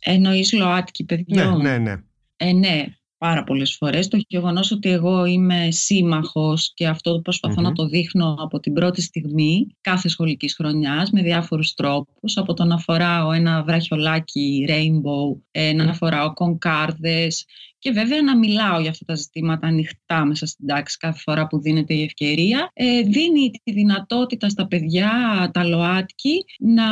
Εννοείς 0.00 0.52
ΛΟΑΤΚΙ 0.52 1.04
παιδιών; 1.04 1.56
Ναι, 1.56 1.70
ναι, 1.70 1.78
ναι. 1.78 1.96
Ε, 2.36 2.52
ναι, 2.52 2.84
πάρα 3.18 3.44
πολλές 3.44 3.76
φορές. 3.76 4.08
Το 4.08 4.18
γεγονός 4.28 4.70
ότι 4.70 4.88
εγώ 4.88 5.24
είμαι 5.24 5.70
σύμμαχος 5.70 6.72
και 6.74 6.86
αυτό 6.86 7.20
προσπαθώ 7.20 7.60
να 7.60 7.72
το 7.72 7.86
δείχνω 7.86 8.36
από 8.38 8.60
την 8.60 8.72
πρώτη 8.72 9.00
στιγμή 9.00 9.66
κάθε 9.80 10.08
σχολικής 10.08 10.54
χρονιάς 10.54 11.10
με 11.10 11.22
διάφορους 11.22 11.74
τρόπους. 11.74 12.36
Από 12.36 12.54
το 12.54 12.64
να 12.64 12.78
φοράω 12.78 13.32
ένα 13.32 13.62
βραχιολάκι 13.62 14.66
rainbow, 14.68 15.40
ε, 15.50 15.72
να 15.72 15.94
φοράω 15.94 16.32
κονκάρδες 16.32 17.44
και 17.78 17.90
βέβαια 17.90 18.22
να 18.22 18.38
μιλάω 18.38 18.80
για 18.80 18.90
αυτά 18.90 19.04
τα 19.04 19.14
ζητήματα 19.14 19.66
ανοιχτά 19.66 20.24
μέσα 20.24 20.46
στην 20.46 20.66
τάξη 20.66 20.96
κάθε 20.96 21.20
φορά 21.24 21.46
που 21.46 21.60
δίνεται 21.60 21.94
η 21.94 22.02
ευκαιρία. 22.02 22.70
Ε, 22.72 23.00
δίνει 23.00 23.50
τη 23.62 23.72
δυνατότητα 23.72 24.48
στα 24.48 24.66
παιδιά, 24.66 25.10
τα 25.52 25.64
ΛΟΑΤΚΙ, 25.64 26.44
να 26.58 26.84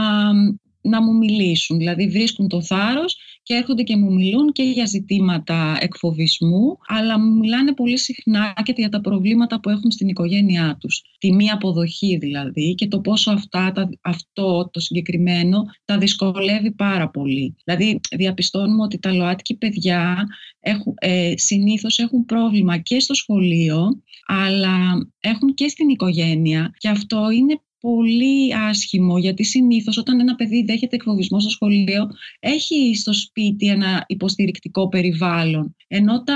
να 0.87 1.03
μου 1.03 1.17
μιλήσουν. 1.17 1.79
Δηλαδή 1.79 2.09
βρίσκουν 2.09 2.49
το 2.49 2.63
θάρρος 2.63 3.17
και 3.47 3.55
έρχονται 3.55 3.83
και 3.83 3.97
μου 3.97 4.15
μιλούν 4.15 4.53
και 4.53 4.63
για 4.63 4.87
ζητήματα 4.87 5.77
εκφοβισμού, 5.81 6.79
αλλά 6.87 7.19
μου 7.19 7.39
μιλάνε 7.39 7.73
πολύ 7.75 7.99
συχνά 7.99 8.55
και 8.63 8.75
για 8.77 8.89
τα 8.89 9.01
προβλήματα 9.01 9.61
που 9.61 9.71
έχουν 9.71 9.91
στην 9.91 10.09
οικογένειά 10.09 10.77
τους. 10.81 11.03
Τη 11.19 11.33
μία 11.33 11.55
αποδοχή 11.55 12.17
δηλαδή 12.17 12.75
και 12.75 12.89
το 12.89 13.01
πόσο 13.01 13.31
αυτά, 13.31 13.73
αυτό 14.01 14.71
το 14.73 14.81
συγκεκριμένο 14.81 15.65
τα 15.85 15.99
δυσκολεύει 15.99 16.71
πάρα 16.71 17.09
πολύ. 17.09 17.57
Δηλαδή 17.65 18.01
διαπιστώνουμε 18.17 18.83
ότι 18.83 18.99
τα 18.99 19.13
ΛΟΑΤΚΙ 19.13 19.57
παιδιά 19.57 20.27
έχουν, 20.61 20.95
ε, 20.97 21.33
συνήθως 21.37 21.99
έχουν 21.99 22.25
πρόβλημα 22.25 22.79
και 22.79 23.01
στο 23.01 23.15
σχολείο, 23.15 24.03
αλλά 24.27 24.77
έχουν 25.21 25.55
και 25.55 25.69
στην 25.69 25.89
οικογένεια 25.89 26.75
και 26.79 26.89
αυτό 26.89 27.31
είναι 27.31 27.61
πολύ 27.81 28.55
άσχημο 28.55 29.19
γιατί 29.19 29.45
συνήθως 29.45 29.97
όταν 29.97 30.21
ένα 30.21 30.35
παιδί 30.35 30.65
δέχεται 30.65 30.97
εκφοβισμό 30.97 31.41
στο 31.41 31.51
σχολείο 31.51 32.09
έχει 32.41 32.95
στο 32.97 33.13
σπίτι 33.13 33.67
ένα 33.67 34.05
υποστηρικτικό 34.07 34.89
περιβάλλον 34.89 35.77
ενώ 35.89 36.23
τα, 36.23 36.35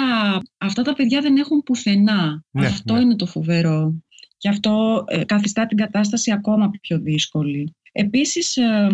αυτά 0.58 0.82
τα 0.82 0.92
παιδιά 0.92 1.20
δεν 1.20 1.36
έχουν 1.36 1.62
πουθενά. 1.62 2.44
Ναι, 2.50 2.66
αυτό 2.66 2.94
ναι. 2.94 3.00
είναι 3.00 3.16
το 3.16 3.26
φοβερό 3.26 4.02
και 4.36 4.48
αυτό 4.48 5.04
ε, 5.06 5.24
καθιστά 5.24 5.66
την 5.66 5.76
κατάσταση 5.76 6.32
ακόμα 6.32 6.70
πιο 6.80 6.98
δύσκολη. 7.00 7.74
Επίσης 7.92 8.56
ε, 8.56 8.88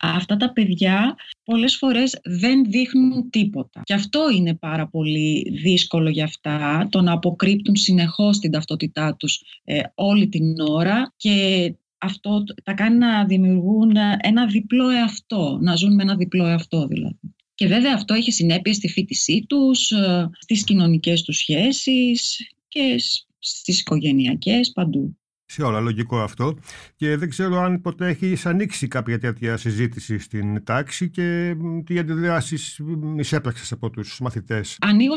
αυτά 0.00 0.36
τα 0.36 0.52
παιδιά 0.52 1.16
πολλές 1.44 1.76
φορές 1.76 2.20
δεν 2.24 2.64
δείχνουν 2.64 3.30
τίποτα. 3.30 3.80
Και 3.84 3.94
αυτό 3.94 4.30
είναι 4.30 4.54
πάρα 4.54 4.88
πολύ 4.88 5.50
δύσκολο 5.62 6.10
για 6.10 6.24
αυτά, 6.24 6.88
το 6.90 7.00
να 7.00 7.12
αποκρύπτουν 7.12 7.76
συνεχώς 7.76 8.38
την 8.38 8.50
ταυτότητά 8.50 9.16
τους 9.16 9.42
ε, 9.64 9.80
όλη 9.94 10.28
την 10.28 10.60
ώρα 10.60 11.12
και 11.16 11.74
αυτό 11.98 12.44
τα 12.62 12.72
κάνει 12.72 12.96
να 12.96 13.24
δημιουργούν 13.24 13.96
ένα 14.20 14.46
διπλό 14.46 14.88
εαυτό, 14.88 15.58
να 15.62 15.74
ζουν 15.74 15.94
με 15.94 16.02
ένα 16.02 16.16
διπλό 16.16 16.46
εαυτό 16.46 16.86
δηλαδή. 16.86 17.18
Και 17.54 17.66
βέβαια 17.66 17.94
αυτό 17.94 18.14
έχει 18.14 18.30
συνέπειες 18.30 18.76
στη 18.76 18.88
φίτησή 18.88 19.44
τους, 19.48 19.90
ε, 19.90 20.30
στις 20.38 20.64
κοινωνικές 20.64 21.22
τους 21.22 21.36
σχέσεις 21.36 22.50
και 22.68 23.02
στις 23.38 23.80
οικογενειακές 23.80 24.72
παντού 24.72 25.16
σε 25.46 25.62
όλα, 25.62 25.80
λογικό 25.80 26.20
αυτό. 26.20 26.56
Και 26.96 27.16
δεν 27.16 27.28
ξέρω 27.28 27.60
αν 27.60 27.80
ποτέ 27.80 28.08
έχεις 28.08 28.46
ανοίξει 28.46 28.88
κάποια 28.88 29.18
τέτοια 29.18 29.56
συζήτηση 29.56 30.18
στην 30.18 30.64
τάξη 30.64 31.10
και 31.10 31.54
τι 31.84 31.98
αντιδράσεις 31.98 32.80
εισέπραξες 33.16 33.72
από 33.72 33.90
τους 33.90 34.20
μαθητές. 34.20 34.76
Ανοίγω 34.80 35.14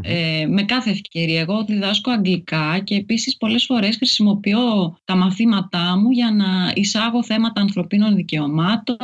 Ε, 0.00 0.46
με 0.46 0.62
κάθε 0.62 0.90
ευκαιρία. 0.90 1.40
Εγώ 1.40 1.64
διδάσκω 1.64 2.10
αγγλικά 2.10 2.78
και 2.84 2.94
επίσης 2.94 3.36
πολλές 3.36 3.64
φορές 3.64 3.96
χρησιμοποιώ 3.96 4.96
τα 5.04 5.16
μαθήματά 5.16 5.96
μου 5.98 6.10
για 6.10 6.30
να 6.30 6.72
εισάγω 6.74 7.24
θέματα 7.24 7.60
ανθρωπίνων 7.60 8.14
δικαιωμάτων, 8.14 8.96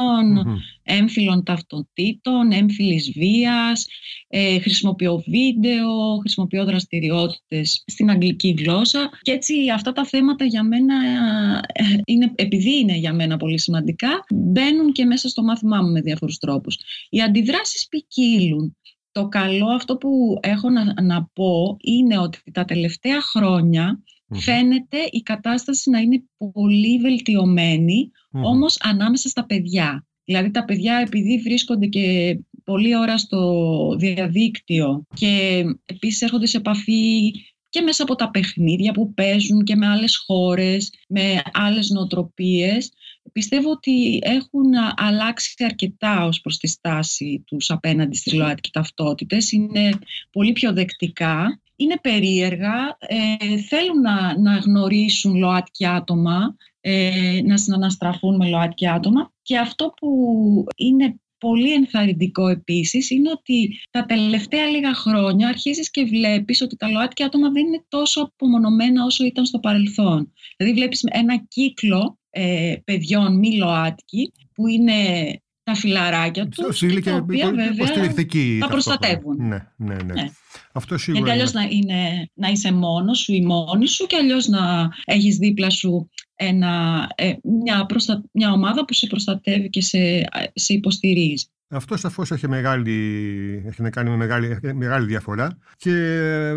έμφυλων 0.83 1.45
ταυτοτήτων, 1.45 2.53
έμφυλης 2.53 3.13
βίας, 3.13 3.87
ε, 4.29 4.61
χρησιμοποιώ 4.61 5.23
βίντεο, 5.27 6.17
χρησιμοποιώ 6.21 6.65
δραστηριότητες 6.65 7.83
στην 7.87 8.11
αγγλική 8.11 8.57
γλώσσα 8.59 9.11
και 9.23 9.33
έτσι 9.33 9.55
αυτά 9.75 9.93
τα 9.93 10.05
θέματα 10.05 10.38
ζητήματα 10.39 10.45
για 10.45 10.63
μένα, 10.63 10.95
ε, 11.73 11.99
είναι, 12.05 12.33
επειδή 12.35 12.79
είναι 12.79 12.97
για 12.97 13.13
μένα 13.13 13.37
πολύ 13.37 13.59
σημαντικά, 13.59 14.09
μπαίνουν 14.35 14.93
και 14.93 15.05
μέσα 15.05 15.29
στο 15.29 15.43
μάθημά 15.43 15.83
μου 15.83 15.91
με 15.91 16.01
διάφορους 16.01 16.39
τρόπους. 16.39 16.79
Οι 17.11 17.21
αντιδράσεις 17.21 17.89
ποικίλουν. 17.89 18.77
Το 19.13 19.29
καλό 19.29 19.67
αυτό 19.67 19.97
που 19.97 20.39
έχω 20.41 20.71
να, 20.71 21.03
να 21.03 21.29
πω 21.33 21.77
είναι 21.81 22.19
ότι 22.19 22.39
τα 22.53 22.65
τελευταία 22.65 23.21
φαίνεται 24.35 24.97
η 25.11 25.21
κατάσταση 25.23 25.91
να 25.91 25.99
είναι 25.99 26.23
πολύ 26.53 27.01
όμως 28.31 28.77
ανάμεσα 28.81 29.29
στα 29.29 29.47
παιδιά. 29.47 30.07
Δηλαδή 30.25 30.51
τα 30.51 30.65
παιδιά 30.65 30.97
επειδή 31.07 31.39
βρίσκονται 31.39 31.87
και 31.87 32.39
πολλή 32.65 32.97
ώρα 32.97 33.19
στο 33.19 33.97
διαδίκτυο 33.99 35.03
και 35.15 35.65
επίσης 35.85 36.23
έρχονται 36.23 36.47
σε 36.47 36.57
επαφή 36.57 37.33
και 37.69 37.81
μέσα 37.81 38.03
από 38.03 38.15
τα 38.15 38.31
παιχνίδια 38.31 38.93
που 38.93 39.15
παίζουν 39.15 39.65
και 39.65 39.77
με 39.77 39.87
άλλες 39.87 40.17
χώρες, 40.27 40.93
με 41.09 41.43
άλλες 41.53 41.91
νοοτροπίες. 41.91 42.93
Πιστεύω 43.33 43.71
ότι 43.71 44.19
έχουν 44.23 44.71
αλλάξει 44.97 45.65
αρκετά 45.65 46.25
ως 46.25 46.41
προς 46.41 46.57
τη 46.57 46.67
στάση 46.67 47.45
τους 47.47 47.71
απέναντι 47.71 48.17
στις 48.17 48.33
ΛΟΑΤΚΙ 48.33 48.71
ταυτότητες. 48.71 49.53
Είναι 49.53 49.91
πολύ 50.31 50.53
πιο 50.53 50.73
δεκτικά, 50.73 51.61
είναι 51.77 51.99
περίεργα, 52.03 52.97
ε, 52.99 53.59
θέλουν 53.59 54.01
να, 54.01 54.39
να 54.39 54.57
γνωρίσουν 54.57 55.37
ΛΟΑΤΚΙ 55.37 55.87
άτομα, 55.87 56.57
ε, 56.81 57.41
να 57.45 57.57
συναναστραφούν 57.57 58.37
με 58.37 58.49
ΛΟΑΤΚΙ 58.49 58.89
άτομα 58.89 59.33
και 59.43 59.59
αυτό 59.59 59.93
που 59.97 60.09
είναι 60.77 61.21
πολύ 61.39 61.73
ενθαρρυντικό 61.73 62.49
επίσης 62.49 63.11
είναι 63.11 63.31
ότι 63.31 63.81
τα 63.91 64.05
τελευταία 64.05 64.67
λίγα 64.67 64.95
χρόνια 64.95 65.49
αρχίζεις 65.49 65.91
και 65.91 66.05
βλέπεις 66.05 66.61
ότι 66.63 66.77
τα 66.77 66.89
ΛΟΑΤΚΙ 66.89 67.23
άτομα 67.23 67.51
δεν 67.51 67.67
είναι 67.67 67.85
τόσο 67.89 68.21
απομονωμένα 68.23 69.05
όσο 69.05 69.25
ήταν 69.25 69.45
στο 69.45 69.59
παρελθόν. 69.59 70.33
Δηλαδή 70.57 70.77
βλέπεις 70.77 71.03
ένα 71.03 71.37
κύκλο 71.49 72.19
ε, 72.31 72.75
παιδιών 72.85 73.39
μη 73.39 73.57
ΛΟΑΤΚΙ 73.57 74.33
που 74.55 74.67
είναι 74.67 74.95
τα 75.69 75.75
φιλαράκια 75.75 76.49
τους. 76.49 76.79
και 76.79 77.01
τα 77.01 77.17
οποία 77.17 77.51
βέβαια 77.51 78.17
τα 78.59 78.69
προστατεύουν. 78.69 79.37
Ναι, 79.39 79.67
ναι, 79.77 79.95
ναι. 79.95 80.13
ναι. 80.13 80.31
Αυτό 80.73 80.99
σίγουρα 80.99 81.35
Γιατί 81.35 81.41
αλλιώ 81.41 81.53
να, 81.53 81.77
είναι, 81.77 82.31
να 82.35 82.49
είσαι 82.49 82.73
μόνος 82.73 83.19
σου 83.19 83.33
ή 83.33 83.45
μόνη 83.45 83.89
σου 83.89 84.07
και 84.07 84.17
αλλιώς 84.17 84.49
να 84.49 84.89
έχεις 85.05 85.37
δίπλα 85.37 85.71
σου 85.71 86.11
ένα, 86.35 87.07
ε, 87.15 87.33
μια, 87.65 87.87
προστα... 87.87 88.23
μια 88.33 88.53
ομάδα 88.53 88.85
που 88.85 88.93
σε 88.93 89.07
προστατεύει 89.07 89.71
και 89.71 89.81
σε, 89.83 89.99
σε 90.55 90.73
υποστηρίζει. 90.73 91.45
Αυτό 91.71 91.97
σαφώς 91.97 92.31
έχει, 92.31 92.49
μεγάλη, 92.49 92.93
έχει 93.67 93.83
να 93.83 93.91
κάνει 93.91 94.11
με 94.11 94.17
μεγάλη, 94.17 94.59
μεγάλη 94.75 95.07
διαφορά 95.07 95.59
και 95.77 95.91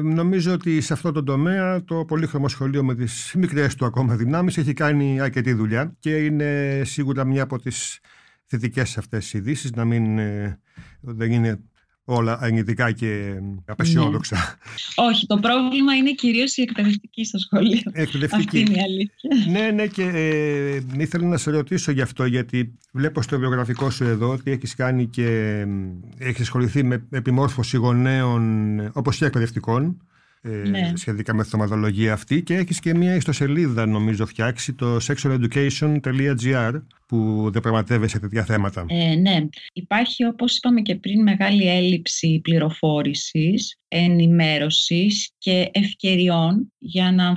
νομίζω 0.03 0.53
ότι 0.53 0.81
σε 0.81 0.93
αυτό 0.93 1.11
το 1.11 1.23
τομέα 1.23 1.83
το 1.83 2.05
πολύχρωμο 2.05 2.47
σχολείο 2.47 2.83
με 2.83 2.95
τις 2.95 3.33
μικρές 3.37 3.75
του 3.75 3.85
ακόμα 3.85 4.15
δυνάμεις 4.15 4.57
έχει 4.57 4.73
κάνει 4.73 5.19
αρκετή 5.19 5.53
δουλειά 5.53 5.95
και 5.99 6.15
είναι 6.15 6.81
σίγουρα 6.85 7.25
μια 7.25 7.43
από 7.43 7.59
τις 7.59 7.99
θετικές 8.51 8.97
αυτές 8.97 9.33
ειδήσεις 9.33 9.71
να 9.71 9.85
μην 9.85 10.17
ε, 10.17 10.59
δεν 11.01 11.31
είναι 11.31 11.59
όλα 12.03 12.37
αρνητικά 12.41 12.91
και 12.91 13.33
απεσιόδοξα. 13.65 14.35
Ναι. 14.35 15.05
Όχι, 15.05 15.25
το 15.25 15.37
πρόβλημα 15.37 15.95
είναι 15.95 16.11
κυρίως 16.11 16.57
η 16.57 16.61
εκπαιδευτική 16.61 17.25
στο 17.25 17.37
σχολείο. 17.37 17.81
Εκπαιδευτική. 17.91 18.43
Αυτή 18.43 18.59
είναι 18.59 18.73
η 18.73 18.81
αλήθεια. 18.81 19.51
Ναι, 19.51 19.71
ναι 19.71 19.87
και 19.87 20.03
ε, 20.03 20.81
ήθελα 20.97 21.27
να 21.27 21.37
σε 21.37 21.51
ρωτήσω 21.51 21.91
γι' 21.91 22.01
αυτό 22.01 22.25
γιατί 22.25 22.77
βλέπω 22.91 23.21
στο 23.21 23.39
βιογραφικό 23.39 23.89
σου 23.89 24.03
εδώ 24.03 24.29
ότι 24.29 24.51
έχεις 24.51 24.75
κάνει 24.75 25.07
και 25.07 25.59
έχεις 26.17 26.41
ασχοληθεί 26.41 26.83
με 26.83 27.07
επιμόρφωση 27.09 27.77
γονέων 27.77 28.79
όπως 28.93 29.17
και 29.17 29.25
εκπαιδευτικών 29.25 29.83
ε, 29.83 30.10
ναι. 30.41 30.91
σχετικά 30.95 31.33
με 31.33 31.43
θεματολογία 31.43 32.13
αυτή 32.13 32.43
και 32.43 32.55
έχεις 32.55 32.79
και 32.79 32.93
μια 32.93 33.15
ιστοσελίδα 33.15 33.85
νομίζω 33.85 34.25
φτιάξει 34.25 34.73
το 34.73 34.95
sexualeducation.gr 34.95 36.81
που 37.07 37.49
διαπραγματεύεσαι 37.51 38.19
τέτοια 38.19 38.43
θέματα. 38.43 38.85
Ε, 38.87 39.15
ναι. 39.15 39.47
Υπάρχει 39.73 40.25
όπως 40.25 40.57
είπαμε 40.57 40.81
και 40.81 40.95
πριν 40.95 41.21
μεγάλη 41.21 41.67
έλλειψη 41.67 42.39
πληροφόρησης, 42.43 43.79
ενημέρωσης 43.87 45.31
και 45.37 45.69
ευκαιριών 45.71 46.73
για 46.77 47.11
να 47.11 47.35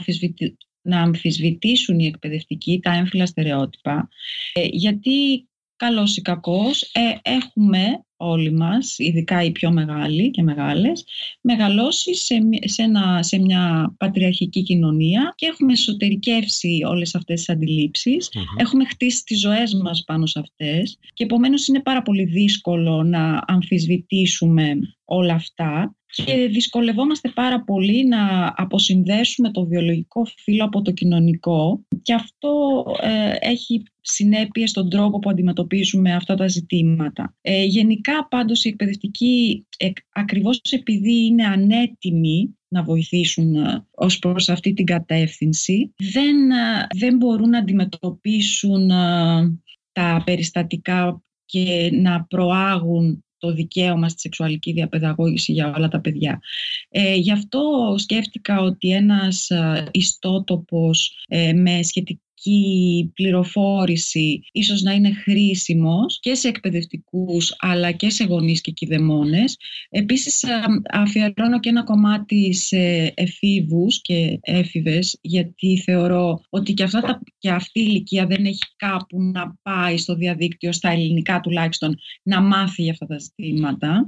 να 0.86 1.00
αμφισβητήσουν 1.00 1.98
οι 1.98 2.06
εκπαιδευτικοί 2.06 2.80
τα 2.82 2.92
έμφυλα 2.92 3.26
στερεότυπα 3.26 4.08
ε, 4.52 4.66
γιατί 4.70 5.48
καλός 5.76 6.16
ή 6.16 6.22
κακός 6.22 6.82
ε, 6.82 7.30
έχουμε 7.30 8.04
όλοι 8.26 8.52
μας, 8.52 8.94
ειδικά 8.98 9.42
οι 9.42 9.50
πιο 9.50 9.70
μεγάλοι 9.70 10.30
και 10.30 10.42
μεγάλες, 10.42 11.04
μεγαλώσει 11.40 12.14
σε, 12.14 12.34
σε, 12.64 12.82
ένα, 12.82 13.22
σε 13.22 13.38
μια 13.38 13.94
πατριαρχική 13.98 14.62
κοινωνία 14.62 15.32
και 15.36 15.46
έχουμε 15.46 15.72
εσωτερικεύσει 15.72 16.80
όλες 16.86 17.14
αυτές 17.14 17.38
τις 17.38 17.48
αντιληψεις 17.48 18.30
Έχουμε 18.58 18.84
χτίσει 18.84 19.24
τις 19.24 19.40
ζωές 19.40 19.74
μας 19.74 20.04
πάνω 20.06 20.26
σε 20.26 20.38
αυτές 20.38 20.98
και 21.12 21.24
επομένως 21.24 21.66
είναι 21.66 21.80
πάρα 21.80 22.02
πολύ 22.02 22.24
δύσκολο 22.24 23.02
να 23.02 23.42
αμφισβητήσουμε 23.46 24.78
όλα 25.04 25.34
αυτά 25.34 25.96
και 26.24 26.48
δυσκολευόμαστε 26.50 27.28
πάρα 27.28 27.64
πολύ 27.64 28.06
να 28.06 28.52
αποσυνδέσουμε 28.56 29.50
το 29.50 29.66
βιολογικό 29.66 30.26
φύλλο 30.36 30.64
από 30.64 30.82
το 30.82 30.90
κοινωνικό 30.90 31.84
και 32.04 32.14
αυτό 32.14 32.84
ε, 33.00 33.34
έχει 33.40 33.82
συνέπειες 34.00 34.70
στον 34.70 34.90
τρόπο 34.90 35.18
που 35.18 35.30
αντιμετωπίζουμε 35.30 36.14
αυτά 36.14 36.34
τα 36.34 36.48
ζητήματα. 36.48 37.34
Ε, 37.40 37.64
γενικά 37.64 38.28
πάντως 38.28 38.64
οι 38.64 38.68
εκπαιδευτικοί 38.68 39.66
ε, 39.76 39.90
ακριβώς 40.12 40.60
επειδή 40.70 41.24
είναι 41.24 41.44
ανέτοιμοι 41.46 42.56
να 42.68 42.82
βοηθήσουν 42.82 43.54
ε, 43.54 43.86
ως 43.90 44.18
προς 44.18 44.48
αυτή 44.48 44.72
την 44.72 44.84
κατεύθυνση 44.84 45.92
δεν, 46.12 46.50
ε, 46.50 46.86
δεν 46.98 47.16
μπορούν 47.16 47.48
να 47.48 47.58
αντιμετωπίσουν 47.58 48.88
τα 49.92 50.22
περιστατικά 50.24 51.22
και 51.44 51.90
να 51.92 52.24
προάγουν 52.24 53.23
το 53.44 53.52
δικαίωμα 53.52 54.08
στη 54.08 54.20
σεξουαλική 54.20 54.72
διαπαιδαγώγηση 54.72 55.52
για 55.52 55.74
όλα 55.76 55.88
τα 55.88 56.00
παιδιά. 56.00 56.40
Ε, 56.90 57.14
γι' 57.14 57.32
αυτό 57.32 57.60
σκέφτηκα 57.98 58.60
ότι 58.60 58.90
ένας 58.90 59.50
ιστότοπος 59.90 61.24
ε, 61.28 61.52
με 61.52 61.82
σχετική 61.82 62.23
η 62.44 63.04
πληροφόρηση 63.14 64.40
ίσως 64.52 64.82
να 64.82 64.92
είναι 64.92 65.12
χρήσιμος 65.12 66.18
και 66.20 66.34
σε 66.34 66.48
εκπαιδευτικούς 66.48 67.54
αλλά 67.58 67.92
και 67.92 68.10
σε 68.10 68.24
γονείς 68.24 68.60
και 68.60 68.70
κηδεμόνες. 68.70 69.56
Επίσης 69.90 70.44
αφιερώνω 70.90 71.60
και 71.60 71.68
ένα 71.68 71.84
κομμάτι 71.84 72.54
σε 72.54 73.12
εφήβους 73.14 74.00
και 74.00 74.38
έφηβες 74.40 75.18
γιατί 75.20 75.78
θεωρώ 75.84 76.40
ότι 76.50 76.74
και, 76.74 76.82
αυτά 76.82 77.00
τα, 77.00 77.20
και 77.38 77.50
αυτή 77.50 77.80
η 77.80 77.86
ηλικία 77.88 78.26
δεν 78.26 78.44
έχει 78.44 78.62
κάπου 78.76 79.22
να 79.22 79.56
πάει 79.62 79.96
στο 79.96 80.14
διαδίκτυο, 80.14 80.72
στα 80.72 80.90
ελληνικά 80.90 81.40
τουλάχιστον, 81.40 81.98
να 82.22 82.40
μάθει 82.40 82.82
για 82.82 82.92
αυτά 82.92 83.06
τα 83.06 83.18
ζητήματα. 83.18 84.06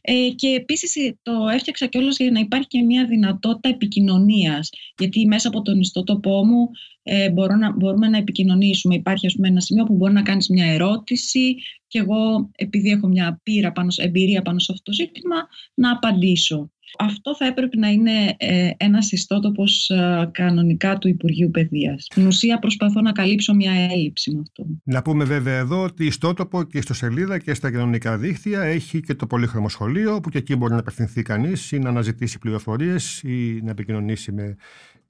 Ε, 0.00 0.28
και 0.34 0.48
επίσης 0.48 0.96
ε, 0.96 1.18
το 1.22 1.32
έφτιαξα 1.54 1.86
κιόλας 1.86 2.16
για 2.18 2.30
να 2.30 2.40
υπάρχει 2.40 2.66
και 2.66 2.82
μια 2.82 3.06
δυνατότητα 3.06 3.68
επικοινωνίας 3.68 4.70
γιατί 4.98 5.26
μέσα 5.26 5.48
από 5.48 5.62
τον 5.62 5.80
ιστότοπό 5.80 6.44
μου 6.44 6.70
ε, 7.06 7.30
μπορώ 7.30 7.56
να, 7.56 7.72
μπορούμε 7.72 8.08
να 8.08 8.18
επικοινωνήσουμε. 8.18 8.94
Υπάρχει 8.94 9.26
ας 9.26 9.34
πούμε, 9.34 9.48
ένα 9.48 9.60
σημείο 9.60 9.84
που 9.84 9.94
μπορεί 9.94 10.12
να 10.12 10.22
κάνεις 10.22 10.48
μια 10.48 10.66
ερώτηση 10.66 11.54
και 11.86 11.98
εγώ 11.98 12.50
επειδή 12.56 12.90
έχω 12.90 13.08
μια 13.08 13.40
πείρα 13.42 13.72
πάνω, 13.72 13.88
εμπειρία 13.96 14.42
πάνω 14.42 14.58
σε 14.58 14.72
αυτό 14.72 14.90
το 14.90 14.92
ζήτημα 14.92 15.36
να 15.74 15.90
απαντήσω. 15.90 16.68
Αυτό 16.98 17.36
θα 17.36 17.46
έπρεπε 17.46 17.76
να 17.76 17.88
είναι 17.88 18.34
ε, 18.36 18.70
ένας 18.76 19.12
ιστότοπος 19.12 19.90
ε, 19.90 20.30
κανονικά 20.32 20.98
του 20.98 21.08
Υπουργείου 21.08 21.50
Παιδείας. 21.50 22.04
Στην 22.04 22.26
ουσία 22.26 22.58
προσπαθώ 22.58 23.00
να 23.00 23.12
καλύψω 23.12 23.54
μια 23.54 23.72
έλλειψη 23.90 24.34
με 24.34 24.40
αυτό. 24.40 24.66
Να 24.84 25.02
πούμε 25.02 25.24
βέβαια 25.24 25.58
εδώ 25.58 25.82
ότι 25.82 26.06
ιστότοπο 26.06 26.62
και 26.62 26.80
στο 26.80 26.94
σελίδα 26.94 27.38
και 27.38 27.54
στα 27.54 27.70
κοινωνικά 27.70 28.18
δίκτυα 28.18 28.62
έχει 28.62 29.00
και 29.00 29.14
το 29.14 29.26
πολύχρωμο 29.26 29.68
σχολείο 29.68 30.20
που 30.20 30.30
και 30.30 30.38
εκεί 30.38 30.56
μπορεί 30.56 30.72
να 30.72 30.78
απευθυνθεί 30.78 31.22
κανείς 31.22 31.72
ή 31.72 31.78
να 31.78 31.88
αναζητήσει 31.88 32.38
πληροφορίες 32.38 33.22
ή 33.22 33.60
να 33.62 33.70
επικοινωνήσει 33.70 34.32
με 34.32 34.56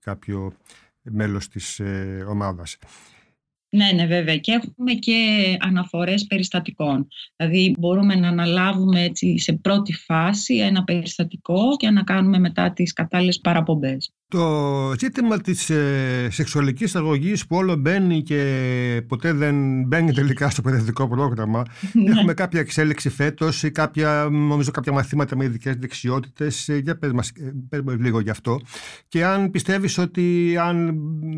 κάποιο 0.00 0.52
μέλος 1.10 1.48
της 1.48 1.80
ε, 1.80 2.24
ομάδας. 2.28 2.78
Ναι, 3.74 3.92
ναι, 3.94 4.06
βέβαια. 4.06 4.36
Και 4.36 4.52
έχουμε 4.52 4.92
και 4.92 5.16
αναφορές 5.60 6.26
περιστατικών. 6.26 7.08
Δηλαδή 7.36 7.74
μπορούμε 7.78 8.14
να 8.14 8.28
αναλάβουμε 8.28 9.02
έτσι 9.02 9.38
σε 9.38 9.52
πρώτη 9.52 9.92
φάση 9.92 10.56
ένα 10.56 10.84
περιστατικό 10.84 11.76
και 11.76 11.90
να 11.90 12.02
κάνουμε 12.02 12.38
μετά 12.38 12.72
τις 12.72 12.92
κατάλληλες 12.92 13.40
παραπομπές. 13.40 14.12
Το 14.28 14.94
ζήτημα 14.98 15.40
της 15.40 15.70
ε, 15.70 16.28
σεξουαλικής 16.30 16.96
αγωγής 16.96 17.46
που 17.46 17.56
όλο 17.56 17.76
μπαίνει 17.76 18.22
και 18.22 19.02
ποτέ 19.08 19.32
δεν 19.32 19.84
μπαίνει 19.86 20.12
τελικά 20.12 20.50
στο 20.50 20.62
παιδευτικό 20.62 21.08
πρόγραμμα. 21.08 21.62
Ναι. 21.92 22.10
Έχουμε 22.10 22.34
κάποια 22.34 22.60
εξέλιξη 22.60 23.10
φέτος 23.10 23.62
ή 23.62 23.70
κάποια, 23.70 24.28
νομίζω 24.30 24.70
κάποια 24.70 24.92
μαθήματα 24.92 25.36
με 25.36 25.44
ειδικές 25.44 25.76
δεξιότητες; 25.76 26.68
Ε, 26.68 26.76
για 26.76 26.98
πες 26.98 27.12
μας, 27.12 27.28
ε, 27.28 27.52
πες 27.68 27.80
μας 27.84 27.96
λίγο 27.98 28.20
γι' 28.20 28.30
αυτό. 28.30 28.60
Και 29.08 29.24
αν 29.24 29.50
πιστεύεις 29.50 29.98
ότι 29.98 30.56
αν 30.60 30.94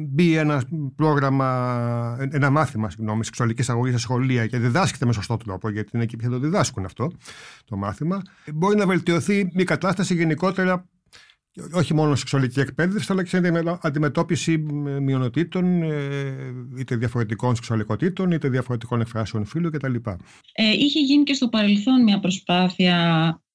μπει 0.09 0.37
ένα 0.37 0.62
πρόγραμμα, 0.96 2.25
ένα 2.32 2.50
μάθημα 2.50 2.90
συγγνώμη, 2.90 3.24
σεξουαλικής 3.24 3.70
αγωγής 3.70 3.92
στα 3.92 4.00
σχολεία 4.00 4.46
και 4.46 4.58
διδάσκεται 4.58 5.06
με 5.06 5.12
σωστό 5.12 5.36
τρόπο, 5.36 5.68
γιατί 5.68 5.90
είναι 5.94 6.02
εκεί 6.02 6.16
που 6.16 6.22
θα 6.22 6.30
το 6.30 6.38
διδάσκουν 6.38 6.84
αυτό 6.84 7.10
το 7.64 7.76
μάθημα, 7.76 8.22
μπορεί 8.54 8.76
να 8.76 8.86
βελτιωθεί 8.86 9.52
η 9.54 9.64
κατάσταση 9.64 10.14
γενικότερα 10.14 10.88
όχι 11.72 11.94
μόνο 11.94 12.14
σεξουαλική 12.14 12.60
εκπαίδευση, 12.60 13.12
αλλά 13.12 13.22
και 13.22 13.28
σε 13.28 13.62
αντιμετώπιση 13.80 14.58
μειονοτήτων, 15.00 15.82
ε, 15.82 16.34
είτε 16.78 16.96
διαφορετικών 16.96 17.54
σεξουαλικότητων, 17.54 18.30
είτε 18.30 18.48
διαφορετικών 18.48 19.00
εκφράσεων 19.00 19.44
φύλου 19.44 19.70
κτλ. 19.70 19.94
Ε, 20.52 20.72
είχε 20.72 21.00
γίνει 21.00 21.22
και 21.22 21.34
στο 21.34 21.48
παρελθόν 21.48 22.02
μια 22.02 22.20
προσπάθεια, 22.20 22.96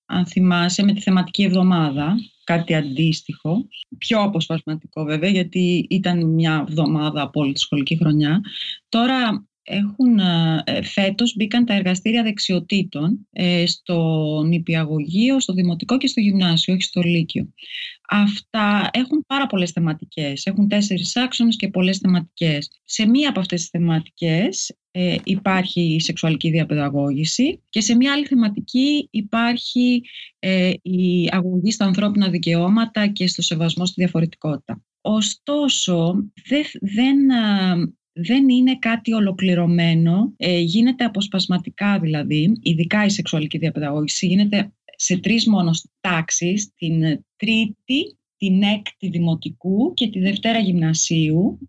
αν 0.05 0.25
θυμάσαι, 0.25 0.83
με 0.83 0.93
τη 0.93 1.01
θεματική 1.01 1.43
εβδομάδα, 1.43 2.15
κάτι 2.55 2.75
αντίστοιχο, 2.75 3.65
πιο 3.97 4.21
αποσπασματικό 4.21 5.03
βέβαια, 5.03 5.29
γιατί 5.29 5.85
ήταν 5.89 6.25
μια 6.25 6.65
εβδομάδα 6.67 7.21
από 7.21 7.41
όλη 7.41 7.53
τη 7.53 7.59
σχολική 7.59 7.97
χρονιά. 7.97 8.41
Τώρα 8.89 9.45
έχουν, 9.71 10.19
ε, 10.63 10.81
φέτος 10.83 11.35
μπήκαν 11.35 11.65
τα 11.65 11.73
εργαστήρια 11.73 12.23
δεξιοτήτων 12.23 13.27
ε, 13.31 13.65
στο 13.65 14.43
νηπιαγωγείο, 14.47 15.39
στο 15.39 15.53
δημοτικό 15.53 15.97
και 15.97 16.07
στο 16.07 16.19
γυμνάσιο, 16.19 16.73
όχι 16.73 16.83
στο 16.83 17.01
λύκειο. 17.01 17.53
Αυτά 18.07 18.89
έχουν 18.93 19.25
πάρα 19.27 19.47
πολλές 19.47 19.71
θεματικές, 19.71 20.45
έχουν 20.45 20.67
τέσσερις 20.67 21.15
άξονες 21.15 21.55
και 21.55 21.67
πολλές 21.67 21.97
θεματικές. 21.97 22.81
Σε 22.83 23.05
μία 23.05 23.29
από 23.29 23.39
αυτές 23.39 23.59
τις 23.59 23.69
θεματικές 23.69 24.75
ε, 24.91 25.15
υπάρχει 25.23 25.81
η 25.81 25.99
σεξουαλική 25.99 26.49
διαπαιδαγώγηση 26.49 27.61
και 27.69 27.81
σε 27.81 27.95
μία 27.95 28.13
άλλη 28.13 28.25
θεματική 28.25 29.07
υπάρχει 29.11 30.01
ε, 30.39 30.71
η 30.81 31.29
αγωγή 31.31 31.71
στα 31.71 31.85
ανθρώπινα 31.85 32.29
δικαιώματα 32.29 33.07
και 33.07 33.27
στο 33.27 33.41
σεβασμό 33.41 33.85
στη 33.85 34.01
διαφορετικότητα. 34.01 34.83
Ωστόσο, 35.01 36.13
δεν, 36.47 36.65
δεν 36.81 37.17
δεν 38.13 38.49
είναι 38.49 38.77
κάτι 38.77 39.13
ολοκληρωμένο, 39.13 40.33
ε, 40.37 40.59
γίνεται 40.59 41.03
αποσπασματικά 41.03 41.99
δηλαδή, 41.99 42.59
ειδικά 42.61 43.05
η 43.05 43.09
σεξουαλική 43.09 43.57
διαπαιδαγώγηση, 43.57 44.27
γίνεται 44.27 44.73
σε 44.95 45.17
τρεις 45.17 45.47
μόνος 45.47 45.85
τάξεις, 46.01 46.73
την 46.75 47.23
τρίτη, 47.35 48.17
την 48.37 48.63
έκτη 48.63 49.07
δημοτικού 49.09 49.93
και 49.93 50.09
τη 50.09 50.19
δευτέρα 50.19 50.59
γυμνασίου 50.59 51.59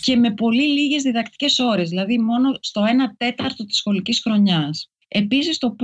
και 0.00 0.16
με 0.16 0.34
πολύ 0.34 0.62
λίγες 0.62 1.02
διδακτικές 1.02 1.58
ώρες, 1.58 1.88
δηλαδή 1.88 2.18
μόνο 2.18 2.58
στο 2.60 2.82
1 2.82 3.14
τέταρτο 3.16 3.64
της 3.64 3.76
σχολικής 3.76 4.20
χρονιάς. 4.20 4.90
Επίσης 5.08 5.58
το, 5.58 5.76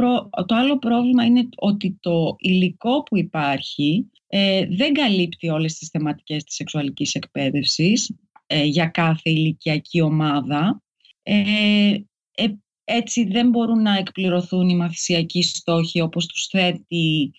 το 0.47 0.55
άλλο 0.55 0.79
πρόβλημα 0.79 1.25
είναι 1.25 1.49
ότι 1.57 1.99
το 2.01 2.37
υλικό 2.39 3.03
που 3.03 3.19
υπάρχει 3.19 4.11
ε, 4.27 4.67
δεν 4.67 4.93
καλύπτει 4.93 5.49
όλες 5.49 5.75
τις 5.75 5.89
θεματικές 5.89 6.45
της 6.45 6.55
σεξουαλικής 6.55 7.15
εκπαίδευσης. 7.15 8.17
Ε, 8.55 8.65
για 8.65 8.87
κάθε 8.87 9.31
ηλικιακή 9.31 10.01
ομάδα. 10.01 10.83
Ε, 11.23 11.95
ε, 12.35 12.47
έτσι 12.85 13.25
δεν 13.25 13.49
μπορούν 13.49 13.83
να 13.83 13.97
εκπληρωθούν 13.97 14.69
οι 14.69 14.77
μαθησιακοί 14.77 15.43
στόχοι 15.43 16.01
όπως 16.01 16.27
τους 16.27 16.47
θέτει 16.47 17.33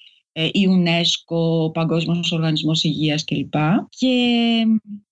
η 0.52 0.67
UNESCO, 0.69 1.63
ο 1.63 1.71
Παγκόσμιος 1.71 2.32
Οργανισμός 2.32 2.84
Υγείας 2.84 3.23
κλπ. 3.23 3.54
Και 3.89 4.63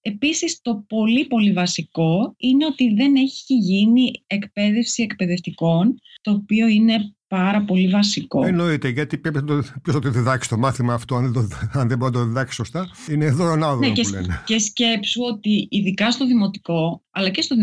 επίσης 0.01 0.61
το 0.61 0.85
πολύ 0.87 1.25
πολύ 1.25 1.51
βασικό 1.51 2.33
είναι 2.37 2.65
ότι 2.65 2.93
δεν 2.93 3.15
έχει 3.15 3.53
γίνει 3.53 4.11
εκπαίδευση 4.27 5.03
εκπαιδευτικών, 5.03 5.99
το 6.21 6.31
οποίο 6.31 6.67
είναι 6.67 7.15
πάρα 7.31 7.61
πολύ 7.61 7.87
βασικό. 7.87 8.45
Εννοείται, 8.45 8.89
γιατί 8.89 9.17
πρέπει 9.17 9.37
να 9.37 9.43
το, 9.43 9.53
ποιος 9.81 9.95
θα 9.95 10.01
το 10.01 10.09
διδάξει 10.09 10.49
το 10.49 10.57
μάθημα 10.57 10.93
αυτό, 10.93 11.15
αν 11.15 11.23
δεν, 11.23 11.33
το, 11.33 11.55
αν 11.79 11.87
δεν 11.87 11.97
μπορεί 11.97 12.11
να 12.13 12.19
το 12.19 12.25
διδάξει 12.25 12.55
σωστά; 12.55 12.89
Είναι 13.09 13.31
δωρονάδο 13.31 13.79
ναι, 13.79 13.91
που 13.91 14.09
λένε. 14.11 14.43
Και 14.45 14.59
σκέψου 14.59 15.21
ότι 15.23 15.67
ειδικά 15.69 16.11
στο 16.11 16.25
δημοτικό, 16.25 17.03
αλλά 17.11 17.29
και 17.29 17.41
στο, 17.41 17.55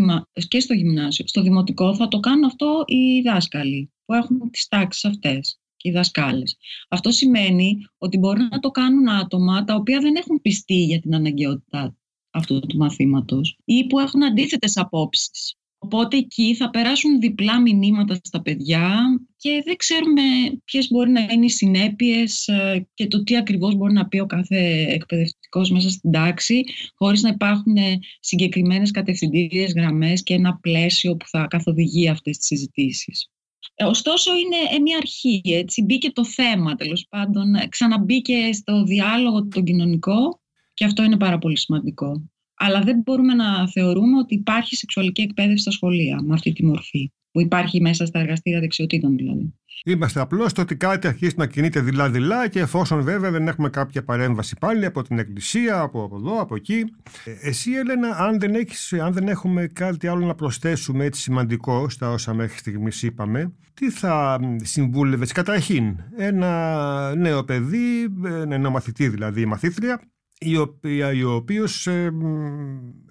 και 0.49 0.61
στο 0.61 0.75
γυμνάσιο, 0.75 1.25
στο 1.29 1.43
δημοτικό 1.43 1.97
θα 1.97 2.09
το 2.09 2.21
κάνουν 2.21 2.45
αυτό 2.45 2.85
οι 2.87 3.21
δάσκαλοι 3.21 3.93
που 4.05 4.15
έχουν 4.15 4.51
τις 4.51 4.69
τάξεις 4.69 5.05
αυτές 5.05 5.61
και 5.77 5.89
οι 5.89 5.93
δασκάλες. 5.93 6.57
Αυτό 6.89 7.11
σημαίνει 7.11 7.77
ότι 7.99 8.19
μπορεί 8.19 8.49
να 8.51 8.59
το 8.59 8.71
κάνουν 8.71 9.09
άτομα 9.09 9.65
τα 9.65 9.75
οποία 9.75 10.01
δεν 10.01 10.15
έχουν 10.17 10.41
πιστεί 10.43 10.85
για 10.85 11.01
την 11.01 11.15
αναγκαιότητα 11.15 11.97
αυτού 12.31 12.61
του 12.61 12.77
μαθήματος 12.77 13.59
ή 13.65 13.87
που 13.87 13.99
έχουν 13.99 14.25
αντίθετες 14.25 14.77
απόψεις. 14.77 15.58
Οπότε 15.79 16.17
εκεί 16.17 16.55
θα 16.55 16.71
περάσουν 16.71 17.21
διπλά 17.21 17.61
μηνύματα 17.61 18.15
στα 18.23 18.43
παιδιά 18.43 18.91
και 19.37 19.63
δεν 19.65 19.77
ξέρουμε 19.77 20.23
ποιες 20.65 20.89
μπορεί 20.91 21.11
να 21.11 21.21
είναι 21.21 21.45
οι 21.45 21.49
συνέπειες 21.49 22.49
ε, 22.49 22.89
και 22.95 23.07
το 23.07 23.23
τι 23.23 23.37
ακριβώς 23.37 23.75
μπορεί 23.75 23.93
να 23.93 24.09
πει 24.09 24.19
ο 24.19 24.27
κάθε 24.27 24.87
εκπαιδευτικός 24.89 25.71
μέσα 25.71 25.91
στην 25.91 26.11
τάξη 26.11 26.65
χωρίς 26.95 27.23
να 27.23 27.29
υπάρχουν 27.29 27.77
συγκεκριμένες 28.21 28.91
κατευθυντήριες 28.91 29.73
γραμμές 29.73 30.23
και 30.23 30.35
ένα 30.35 30.59
πλαίσιο 30.61 31.17
που 31.17 31.27
θα 31.29 31.47
καθοδηγεί 31.51 32.09
αυτές 32.09 32.37
τις 32.37 32.47
συζητήσεις. 32.47 33.31
Ε, 33.75 33.85
ωστόσο 33.85 34.31
είναι 34.37 34.77
ε, 34.77 34.79
μια 34.79 34.97
αρχή, 34.97 35.41
έτσι. 35.45 35.83
μπήκε 35.83 36.11
το 36.11 36.25
θέμα 36.25 36.75
τέλος 36.75 37.07
πάντων, 37.09 37.55
ξαναμπήκε 37.69 38.53
στο 38.53 38.83
διάλογο 38.83 39.47
τον 39.49 39.65
κοινωνικό 39.65 40.41
και 40.75 40.85
αυτό 40.85 41.03
είναι 41.03 41.17
πάρα 41.17 41.39
πολύ 41.39 41.59
σημαντικό 41.59 42.31
αλλά 42.59 42.81
δεν 42.81 43.01
μπορούμε 43.05 43.35
να 43.35 43.69
θεωρούμε 43.69 44.19
ότι 44.19 44.35
υπάρχει 44.35 44.77
σεξουαλική 44.77 45.23
εκπαίδευση 45.23 45.63
στα 45.63 45.71
σχολεία 45.71 46.23
με 46.23 46.35
αυτή 46.35 46.53
τη 46.53 46.65
μορφή 46.65 47.13
που 47.31 47.41
υπάρχει 47.41 47.81
μέσα 47.81 48.07
στα 48.07 48.19
εργαστήρια 48.19 48.61
δεξιοτήτων 48.61 49.17
δηλαδή. 49.17 49.53
Είμαστε 49.85 50.21
απλώς 50.21 50.51
στο 50.51 50.63
ότι 50.63 50.77
κάτι 50.77 51.07
αρχίζει 51.07 51.35
να 51.37 51.47
κινείται 51.47 51.81
δειλά-δειλά 51.81 52.49
και 52.49 52.61
εφόσον 52.61 53.03
βέβαια 53.03 53.31
δεν 53.31 53.49
έχουμε 53.49 53.69
κάποια 53.71 54.05
παρέμβαση 54.05 54.57
πάλι 54.61 54.85
από 54.85 55.03
την 55.03 55.19
Εκκλησία, 55.19 55.81
από 55.81 56.11
εδώ, 56.15 56.41
από 56.41 56.55
εκεί. 56.55 56.85
Ε, 57.25 57.49
εσύ, 57.49 57.73
Έλενα, 57.73 58.17
αν 58.17 58.39
δεν, 58.39 58.55
έχεις, 58.55 58.93
αν 58.93 59.13
δεν 59.13 59.29
έχουμε 59.29 59.67
κάτι 59.67 60.07
άλλο 60.07 60.27
να 60.27 60.35
προσθέσουμε 60.35 61.05
έτσι 61.05 61.21
σημαντικό 61.21 61.89
στα 61.89 62.11
όσα 62.11 62.35
μέχρι 62.35 62.59
στιγμής 62.59 63.03
είπαμε, 63.03 63.53
τι 63.75 63.91
θα 63.91 64.41
συμβούλευες; 64.63 65.33
Καταρχήν 65.33 65.97
ένα 66.17 67.15
νέο 67.17 67.45
παιδί, 67.45 68.09
ένα 68.49 68.71
μαθητή 68.71 69.09
δηλαδή, 69.09 69.41
η 69.41 69.47
μαθήτρια, 69.47 70.01
η 70.41 70.57
οποία, 70.57 71.27
ο 71.27 71.35
οποίος 71.35 71.87
ε, 71.87 72.13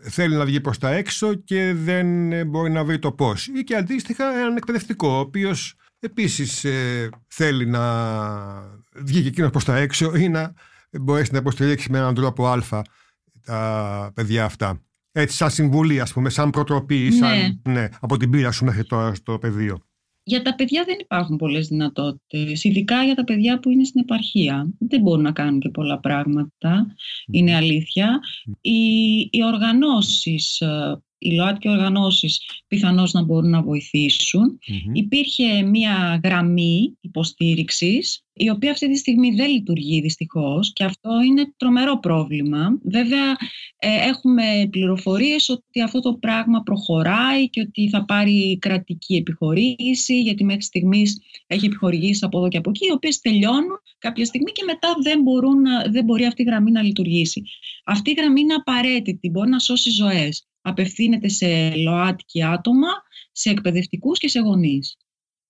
θέλει 0.02 0.36
να 0.36 0.46
βγει 0.46 0.62
προς 0.62 0.78
τα 0.78 0.90
έξω 0.90 1.34
και 1.34 1.74
δεν 1.74 2.32
ε, 2.32 2.46
μπορεί 2.46 2.72
να 2.72 2.84
βρει 2.84 3.00
το 3.00 3.12
πώς. 3.12 3.48
Ή 3.48 3.64
και 3.64 3.76
αντίστοιχα 3.76 4.38
έναν 4.38 4.56
εκπαιδευτικό, 4.56 5.08
ο 5.08 5.20
οποίος 5.20 5.76
επίσης 6.00 6.64
ε, 6.64 7.10
θέλει 7.28 7.66
να 7.66 7.82
βγει 8.96 9.22
και 9.22 9.28
εκείνος 9.28 9.52
προς 9.52 9.64
τα 9.64 9.78
έξω 9.78 10.16
ή 10.16 10.30
να 10.30 10.54
μπορέσει 11.02 11.32
να 11.32 11.38
υποστηρίξει 11.38 11.92
με 11.92 11.98
έναν 11.98 12.14
τρόπο 12.14 12.48
α 12.48 12.84
τα 13.46 14.12
παιδιά 14.14 14.46
αυτά. 14.46 14.82
Έτσι 15.12 15.36
σαν 15.36 15.50
συμβουλή 15.50 16.00
ας 16.00 16.14
πούμε, 16.14 16.30
σαν 16.30 16.50
προτροπή, 16.50 16.98
ναι. 16.98 17.16
σαν, 17.16 17.62
ναι, 17.70 17.88
από 18.00 18.18
την 18.18 18.30
πείρα 18.30 18.52
σου 18.52 18.66
μέχρι 18.66 18.86
τώρα 18.86 19.14
στο 19.14 19.38
πεδίο. 19.38 19.87
Για 20.28 20.42
τα 20.42 20.56
παιδιά 20.56 20.84
δεν 20.84 20.98
υπάρχουν 21.00 21.36
πολλές 21.36 21.68
δυνατότητες, 21.68 22.64
ειδικά 22.64 23.04
για 23.04 23.16
τα 23.16 23.24
παιδιά 23.24 23.60
που 23.60 23.70
είναι 23.70 23.84
στην 23.84 24.02
επαρχία. 24.02 24.70
Δεν 24.80 25.02
μπορούν 25.02 25.24
να 25.24 25.32
κάνουν 25.32 25.60
και 25.60 25.70
πολλά 25.70 26.00
πράγματα, 26.00 26.96
είναι 27.32 27.56
αλήθεια. 27.56 28.20
Οι, 28.62 29.20
οι 29.32 29.44
οργανώσεις 29.44 30.62
ε, 30.62 31.02
οι 31.18 31.32
ΛΟΑΤ 31.32 31.66
οργανώσεις 31.66 32.42
πιθανώς 32.68 33.14
να 33.14 33.24
μπορούν 33.24 33.50
να 33.50 33.62
βοηθησουν 33.62 34.60
Υπήρχε 34.94 35.62
μια 35.62 36.20
γραμμή 36.24 36.98
υποστήριξης 37.02 38.22
η 38.34 38.50
οποία 38.50 38.72
αυτή 38.72 38.90
τη 38.92 38.98
στιγμή 38.98 39.36
δεν 39.36 39.50
λειτουργεί 39.52 40.02
δυστυχώς 40.02 40.74
και 40.74 40.84
αυτό 40.84 41.22
είναι 41.28 41.54
τρομερό 41.58 42.00
πρόβλημα. 42.00 42.80
Βέβαια 42.84 43.32
ε, 43.78 44.08
έχουμε 44.08 44.68
πληροφορίες 44.70 45.50
ότι 45.50 45.82
αυτό 45.82 46.00
το 46.00 46.14
πράγμα 46.14 46.62
προχωράει 46.62 47.50
και 47.50 47.62
ότι 47.62 47.90
θα 47.90 48.06
πάρει 48.06 48.58
κρατική 48.62 49.16
επιχορήγηση 49.16 50.22
γιατί 50.22 50.44
μέχρι 50.44 50.62
στιγμής 50.62 51.22
έχει 51.48 51.66
επιχορηγήσει 51.66 52.26
από 52.26 52.38
εδώ 52.38 52.48
και 52.48 52.58
από 52.58 52.70
εκεί 52.70 52.86
οι 52.86 52.92
οποίες 52.92 53.20
τελειώνουν 53.20 53.82
κάποια 53.98 54.26
στιγμή 54.26 54.52
και 54.52 54.64
μετά 54.66 54.96
δεν, 55.02 55.22
μπορούν, 55.22 55.64
δεν 55.90 56.04
μπορεί 56.04 56.26
αυτή 56.26 56.42
η 56.42 56.46
γραμμή 56.46 56.72
να 56.72 56.82
λειτουργήσει. 56.82 57.44
Αυτή 57.86 58.12
η 58.12 58.14
γραμμή 58.18 58.42
είναι 58.42 58.54
απαραίτητη, 58.54 59.30
μπορεί 59.30 59.50
να 59.50 59.60
σώσει 59.60 59.90
ζωές 59.90 60.48
απευθύνεται 60.68 61.28
σε 61.28 61.76
ΛΟΑΤΚΙ 61.76 62.44
άτομα, 62.44 62.88
σε 63.32 63.50
εκπαιδευτικούς 63.50 64.20
και 64.20 64.28
σε 64.28 64.40
γονείς. 64.40 64.98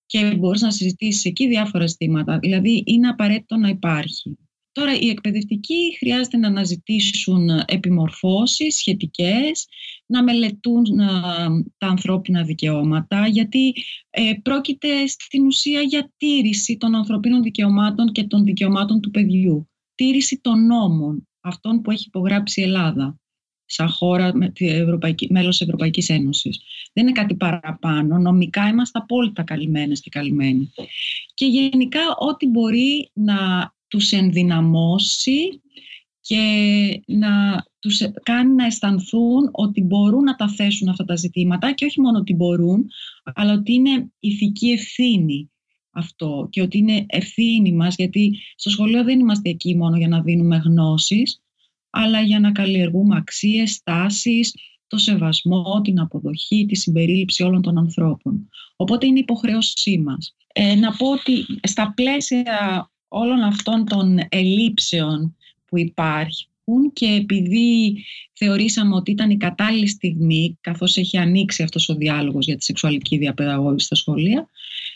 Και 0.06 0.34
μπορείς 0.34 0.60
να 0.60 0.70
συζητήσεις 0.70 1.24
εκεί 1.24 1.48
διάφορα 1.48 1.86
ζητήματα. 1.86 2.38
Δηλαδή 2.38 2.82
είναι 2.86 3.08
απαραίτητο 3.08 3.56
να 3.56 3.68
υπάρχει. 3.68 4.38
Τώρα 4.72 4.98
οι 4.98 5.08
εκπαιδευτικοί 5.08 5.96
χρειάζεται 5.98 6.36
να 6.36 6.48
αναζητήσουν 6.48 7.48
επιμορφώσεις 7.66 8.76
σχετικές, 8.76 9.66
να 10.06 10.22
μελετούν 10.22 10.84
τα 11.78 11.86
ανθρώπινα 11.86 12.42
δικαιώματα, 12.42 13.26
γιατί 13.26 13.74
ε, 14.10 14.32
πρόκειται 14.42 15.06
στην 15.06 15.46
ουσία 15.46 15.80
για 15.80 16.12
τήρηση 16.16 16.76
των 16.76 16.94
ανθρωπίνων 16.94 17.42
δικαιωμάτων 17.42 18.12
και 18.12 18.24
των 18.24 18.44
δικαιωμάτων 18.44 19.00
του 19.00 19.10
παιδιού. 19.10 19.68
Τήρηση 19.94 20.40
των 20.42 20.66
νόμων, 20.66 21.28
αυτών 21.40 21.82
που 21.82 21.90
έχει 21.90 22.04
υπογράψει 22.06 22.60
η 22.60 22.64
Ελλάδα 22.64 23.18
σαν 23.70 23.88
χώρα 23.88 24.36
με 24.36 24.48
τη 24.48 24.68
Ευρωπαϊκή, 24.68 25.26
μέλος 25.30 25.56
της 25.56 25.66
Ευρωπαϊκής 25.66 26.08
Ένωσης. 26.08 26.60
Δεν 26.92 27.04
είναι 27.06 27.12
κάτι 27.12 27.34
παραπάνω. 27.34 28.18
Νομικά 28.18 28.68
είμαστε 28.68 28.98
απόλυτα 28.98 29.42
καλυμμένες 29.42 30.00
και 30.00 30.10
καλυμμένοι. 30.10 30.72
Και 31.34 31.46
γενικά 31.46 32.00
ό,τι 32.18 32.46
μπορεί 32.46 33.10
να 33.12 33.72
τους 33.88 34.12
ενδυναμώσει 34.12 35.62
και 36.20 36.42
να 37.06 37.64
τους 37.78 38.00
κάνει 38.22 38.54
να 38.54 38.66
αισθανθούν 38.66 39.48
ότι 39.52 39.82
μπορούν 39.82 40.22
να 40.22 40.34
τα 40.34 40.48
θέσουν 40.48 40.88
αυτά 40.88 41.04
τα 41.04 41.16
ζητήματα 41.16 41.72
και 41.72 41.84
όχι 41.84 42.00
μόνο 42.00 42.18
ότι 42.18 42.34
μπορούν, 42.34 42.90
αλλά 43.34 43.52
ότι 43.52 43.72
είναι 43.72 44.10
ηθική 44.18 44.70
ευθύνη 44.70 45.50
αυτό 45.90 46.48
και 46.50 46.62
ότι 46.62 46.78
είναι 46.78 47.06
ευθύνη 47.08 47.72
μας 47.72 47.94
γιατί 47.96 48.38
στο 48.56 48.70
σχολείο 48.70 49.04
δεν 49.04 49.20
είμαστε 49.20 49.50
εκεί 49.50 49.76
μόνο 49.76 49.96
για 49.96 50.08
να 50.08 50.22
δίνουμε 50.22 50.56
γνώσεις 50.56 51.42
αλλά 52.00 52.20
για 52.20 52.40
να 52.40 52.52
καλλιεργούμε 52.52 53.16
αξίες, 53.16 53.70
στάσεις, 53.70 54.54
το 54.86 54.96
σεβασμό, 54.96 55.80
την 55.84 56.00
αποδοχή, 56.00 56.66
τη 56.68 56.76
συμπερίληψη 56.76 57.42
όλων 57.42 57.62
των 57.62 57.78
ανθρώπων. 57.78 58.48
Οπότε 58.76 59.06
είναι 59.06 59.18
υποχρέωσή 59.18 59.98
μας. 59.98 60.36
Ε, 60.52 60.74
να 60.74 60.92
πω 60.96 61.10
ότι 61.10 61.46
στα 61.62 61.92
πλαίσια 61.96 62.90
όλων 63.08 63.40
αυτών 63.40 63.84
των 63.84 64.18
ελλείψεων 64.28 65.36
που 65.64 65.78
υπάρχουν 65.78 66.92
και 66.92 67.06
επειδή 67.06 68.04
θεωρήσαμε 68.32 68.94
ότι 68.94 69.10
ήταν 69.10 69.30
η 69.30 69.36
κατάλληλη 69.36 69.88
στιγμή, 69.88 70.58
καθώς 70.60 70.96
έχει 70.96 71.18
ανοίξει 71.18 71.62
αυτός 71.62 71.88
ο 71.88 71.94
διάλογος 71.94 72.46
για 72.46 72.56
τη 72.56 72.64
σεξουαλική 72.64 73.18
διαπαιδαγώγηση 73.18 73.86
στα 73.86 73.94
σχολεία, 73.94 74.48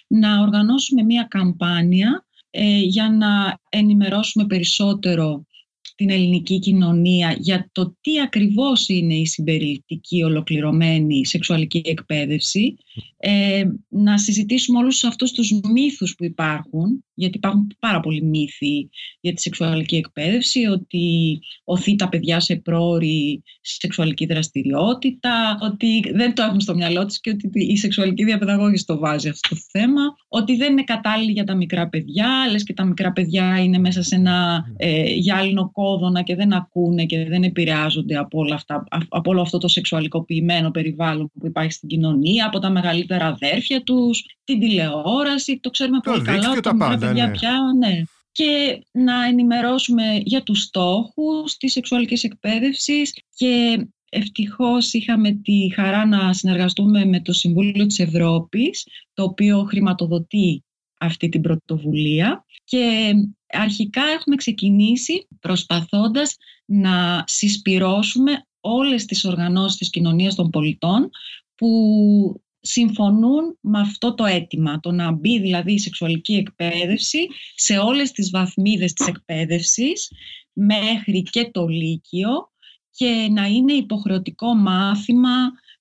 να 0.07 0.41
οργανώσουμε 0.41 1.03
μία 1.03 1.27
καμπάνια 1.31 2.27
ε, 2.51 2.79
για 2.79 3.11
να 3.11 3.61
ενημερώσουμε 3.69 4.47
περισσότερο 4.47 5.47
την 5.95 6.11
ελληνική 6.11 6.59
κοινωνία 6.59 7.37
για 7.39 7.69
το 7.73 7.97
τι 8.01 8.21
ακριβώς 8.21 8.89
είναι 8.89 9.15
η 9.15 9.27
συμπεριληπτική 9.27 10.23
ολοκληρωμένη 10.23 11.27
σεξουαλική 11.27 11.83
εκπαίδευση, 11.85 12.77
ε, 13.17 13.65
να 13.89 14.19
συζητήσουμε 14.19 14.79
όλους 14.79 15.05
αυτούς 15.05 15.33
τους 15.33 15.61
μύθους 15.73 16.15
που 16.15 16.25
υπάρχουν, 16.25 17.05
γιατί 17.15 17.37
υπάρχουν 17.37 17.77
πάρα 17.79 18.01
πολλοί 18.01 18.23
μύθοι 18.23 18.91
για 19.21 19.33
τη 19.33 19.41
σεξουαλική 19.41 19.97
εκπαίδευση, 19.97 20.67
ότι 20.67 21.39
οθεί 21.65 21.97
τα 21.97 22.09
παιδιά 22.09 22.41
σε 22.41 22.57
πρόορη 22.57 23.43
σεξουαλική 23.61 24.27
δραστηριότητα, 24.27 25.59
ότι 25.63 26.13
δεν 26.15 26.35
το 26.35 26.43
έχουν 26.43 26.61
στο 26.61 26.75
μυαλό 26.75 27.07
τους 27.07 27.21
και 27.21 27.31
ότι 27.31 27.51
η 27.53 27.77
σεξουαλική 27.77 28.25
διαπαιδαγώγηση 28.25 28.85
το 28.87 28.99
βάζει 28.99 29.29
αυτό 29.29 29.49
το 29.49 29.61
θέμα, 29.71 30.03
ότι 30.29 30.57
δεν 30.57 30.73
είναι 30.73 30.85
κατάλληλη 30.85 31.33
για 31.33 31.45
τα 31.45 31.55
μικρά 31.55 31.89
παιδιά, 31.89 32.29
λες 32.51 32.65
και 32.65 32.73
τα 32.73 32.85
μικρά 32.85 33.13
παιδιά 33.13 33.63
είναι 33.63 33.79
μέσα 33.79 34.03
σε 34.03 34.15
ένα 34.15 34.65
ε, 34.77 35.13
γυάλινο 35.13 35.71
κόδωνα 35.71 36.23
και 36.23 36.35
δεν 36.35 36.53
ακούνε 36.53 37.05
και 37.05 37.25
δεν 37.25 37.43
επηρεάζονται 37.43 38.17
από, 38.17 38.39
όλα 38.39 38.55
αυτά, 38.55 38.85
από 39.09 39.31
όλο 39.31 39.41
αυτό 39.41 39.59
το 39.59 39.69
σεξουαλικοποιημένο 39.69 40.71
περιβάλλον 40.71 41.31
που 41.41 41.47
υπάρχει 41.47 41.73
στην 41.73 41.89
κοινωνία, 41.89 42.47
από 42.47 42.59
τα 42.59 42.71
μεγαλύτερα 42.71 43.27
αδέρφια 43.27 43.83
τους, 43.83 44.25
την 44.45 44.61
τηλεόραση, 44.61 45.59
το 45.63 45.71
ξέρουμε 45.71 46.01
το 46.01 46.11
πολύ 46.11 46.23
καλά, 46.23 46.61
τα 46.61 46.75
μικρά 46.75 46.99
παιδιά 47.07 47.27
ναι. 47.27 47.33
πια, 47.33 47.59
ναι. 47.79 48.03
Και 48.33 48.83
να 48.93 49.25
ενημερώσουμε 49.25 50.21
για 50.25 50.43
τους 50.43 50.63
στόχους 50.63 51.57
της 51.57 51.73
σεξουαλικής 51.73 52.25
εκπαίδευσης 52.25 53.23
και 53.35 53.87
ευτυχώς 54.11 54.93
είχαμε 54.93 55.33
τη 55.33 55.73
χαρά 55.75 56.07
να 56.07 56.33
συνεργαστούμε 56.33 57.05
με 57.05 57.21
το 57.21 57.33
Συμβούλιο 57.33 57.87
της 57.87 57.99
Ευρώπης, 57.99 58.87
το 59.15 59.23
οποίο 59.23 59.63
χρηματοδοτεί 59.63 60.65
αυτή 60.99 61.29
την 61.29 61.41
πρωτοβουλία 61.41 62.45
και 62.65 63.15
αρχικά 63.47 64.03
έχουμε 64.05 64.37
ξεκινήσει 64.37 65.27
προσπαθώντας 65.41 66.37
να 66.65 67.25
συσπυρώσουμε 67.27 68.47
όλες 68.61 69.05
τις 69.05 69.25
οργανώσεις 69.25 69.77
της 69.79 69.91
κοινωνίας 69.91 70.35
των 70.35 70.51
πολιτών 70.51 71.11
που 71.55 72.43
συμφωνούν 72.63 73.59
με 73.61 73.81
αυτό 73.81 74.15
το 74.15 74.25
αίτημα, 74.25 74.81
το 74.81 74.91
να 74.91 75.13
μπει 75.13 75.41
δηλαδή 75.41 75.73
η 75.73 75.79
σεξουαλική 75.79 76.35
εκπαίδευση 76.35 77.27
σε 77.55 77.79
όλες 77.79 78.13
τις 78.13 78.31
βαθμίδες 78.31 78.93
της 78.93 79.07
εκπαίδευσης 79.07 80.13
μέχρι 80.53 81.23
και 81.23 81.51
το 81.51 81.67
Λύκειο 81.67 82.51
και 82.91 83.29
να 83.31 83.47
είναι 83.47 83.73
υποχρεωτικό 83.73 84.55
μάθημα 84.55 85.37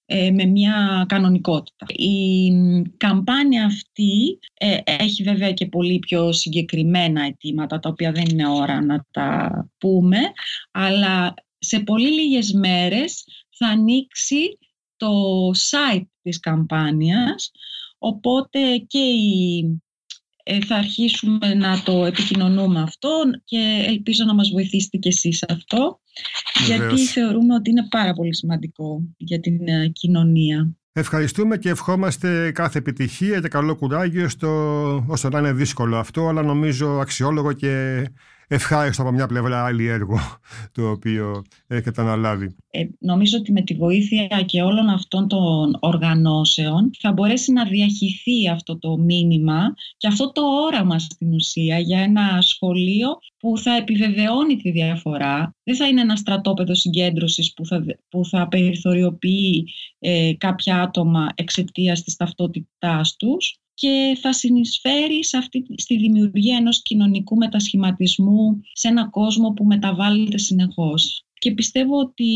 ε, 0.06 0.32
με 0.32 0.46
μια 0.46 1.06
κανονικότητα. 1.08 1.86
Η 1.90 2.52
καμπάνια 2.98 3.66
αυτή 3.66 4.40
ε, 4.54 4.78
έχει 4.84 5.24
βέβαια 5.24 5.54
και 5.54 5.66
πολύ 5.66 6.00
πιο 6.00 6.32
συγκεκριμένα 6.32 7.26
αιτήματα 7.26 7.80
τα 7.80 7.90
οποία 7.90 8.12
δεν 8.12 8.26
είναι 8.26 8.48
ώρα 8.48 8.82
να 8.82 9.06
τα 9.12 9.50
πούμε 9.78 10.18
αλλά 10.72 11.34
σε 11.58 11.80
πολύ 11.80 12.12
λίγες 12.12 12.52
μέρες 12.54 13.26
θα 13.50 13.68
ανοίξει 13.68 14.58
το 15.02 15.50
site 15.50 16.06
της 16.22 16.40
καμπάνιας 16.40 17.52
οπότε 17.98 18.60
και 18.88 19.00
η 19.00 19.82
ε, 20.44 20.60
θα 20.66 20.76
αρχίσουμε 20.76 21.54
να 21.54 21.82
το 21.84 22.06
επικοινωνούμε 22.06 22.82
αυτό 22.82 23.10
και 23.44 23.86
ελπίζω 23.88 24.26
να 24.26 24.34
μας 24.34 24.50
βοηθήσετε 24.50 24.98
και 24.98 25.10
εσείς 25.10 25.44
αυτό 25.50 26.00
γιατί 26.66 27.06
θεωρούμε 27.06 27.54
ότι 27.56 27.70
είναι 27.70 27.88
πάρα 27.90 28.14
πολύ 28.14 28.36
σημαντικό 28.36 29.02
για 29.18 29.40
την 29.40 29.68
ε, 29.68 29.88
κοινωνία. 29.88 30.76
Ευχαριστούμε 30.94 31.58
και 31.58 31.70
ευχόμαστε 31.70 32.52
κάθε 32.52 32.78
επιτυχία 32.78 33.40
και 33.40 33.48
καλό 33.48 33.76
κουράγιο 33.76 34.30
στο 34.30 34.50
όσο 35.08 35.30
να 35.30 35.40
είναι 35.40 35.54
δύσκολο 35.54 35.98
αυτό 35.98 36.28
αλλά 36.28 36.42
νομίζω 36.42 37.00
αξιόλογο 37.00 37.54
και 37.54 38.04
ευχάριστο 38.56 39.02
από 39.02 39.12
μια 39.12 39.28
πλευρά 39.28 39.66
άλλη 39.66 39.88
έργο 39.88 40.20
το 40.72 40.90
οποίο 40.90 41.42
έχετε 41.68 42.02
αναλάβει. 42.02 42.56
Ε, 42.72 42.86
νομίζω 43.00 43.38
ότι 43.38 43.52
με 43.52 43.62
τη 43.62 43.74
βοήθεια 43.74 44.28
και 44.46 44.62
όλων 44.62 44.90
αυτών 44.90 45.28
των 45.28 45.78
οργανώσεων 45.80 46.92
θα 47.00 47.12
μπορέσει 47.12 47.52
να 47.52 47.66
διαχυθεί 47.66 48.50
αυτό 48.50 48.78
το 48.78 48.98
μήνυμα 48.98 49.74
και 49.98 50.08
αυτό 50.08 50.32
το 50.32 50.42
όραμα 50.42 51.00
στην 51.00 51.34
ουσία 51.34 51.80
για 51.80 52.00
ένα 52.00 52.42
σχολείο 52.42 53.20
που 53.38 53.58
θα 53.58 53.76
επιβεβαιώνει 53.76 54.56
τη 54.56 54.72
διαφορά. 54.72 55.56
Δεν 55.64 55.76
θα 55.76 55.88
είναι 55.88 56.02
ένα 56.02 56.16
στρατόπεδο 56.16 56.76
συγκέντρωσης 56.76 57.54
που 57.54 57.66
θα, 57.66 57.84
που 58.10 58.26
θα 58.26 58.48
περιθωριοποιεί 58.48 59.68
ε, 60.00 60.34
κάποια 60.38 60.82
άτομα 60.82 61.28
εξαιτίας 61.36 62.04
της 62.04 62.16
ταυτότητάς 62.16 63.16
τους 63.16 63.62
και 63.82 64.18
θα 64.22 64.34
συνεισφέρει 64.34 65.26
σε 65.26 65.38
αυτή, 65.38 65.66
στη 65.78 65.98
δημιουργία 65.98 66.58
ενός 66.58 66.82
κοινωνικού 66.82 67.36
μετασχηματισμού 67.36 68.62
σε 68.74 68.88
ένα 68.88 69.10
κόσμο 69.10 69.50
που 69.50 69.66
μεταβάλλεται 69.66 70.38
συνεχώς. 70.38 71.26
Και 71.34 71.52
πιστεύω 71.52 72.00
ότι 72.00 72.34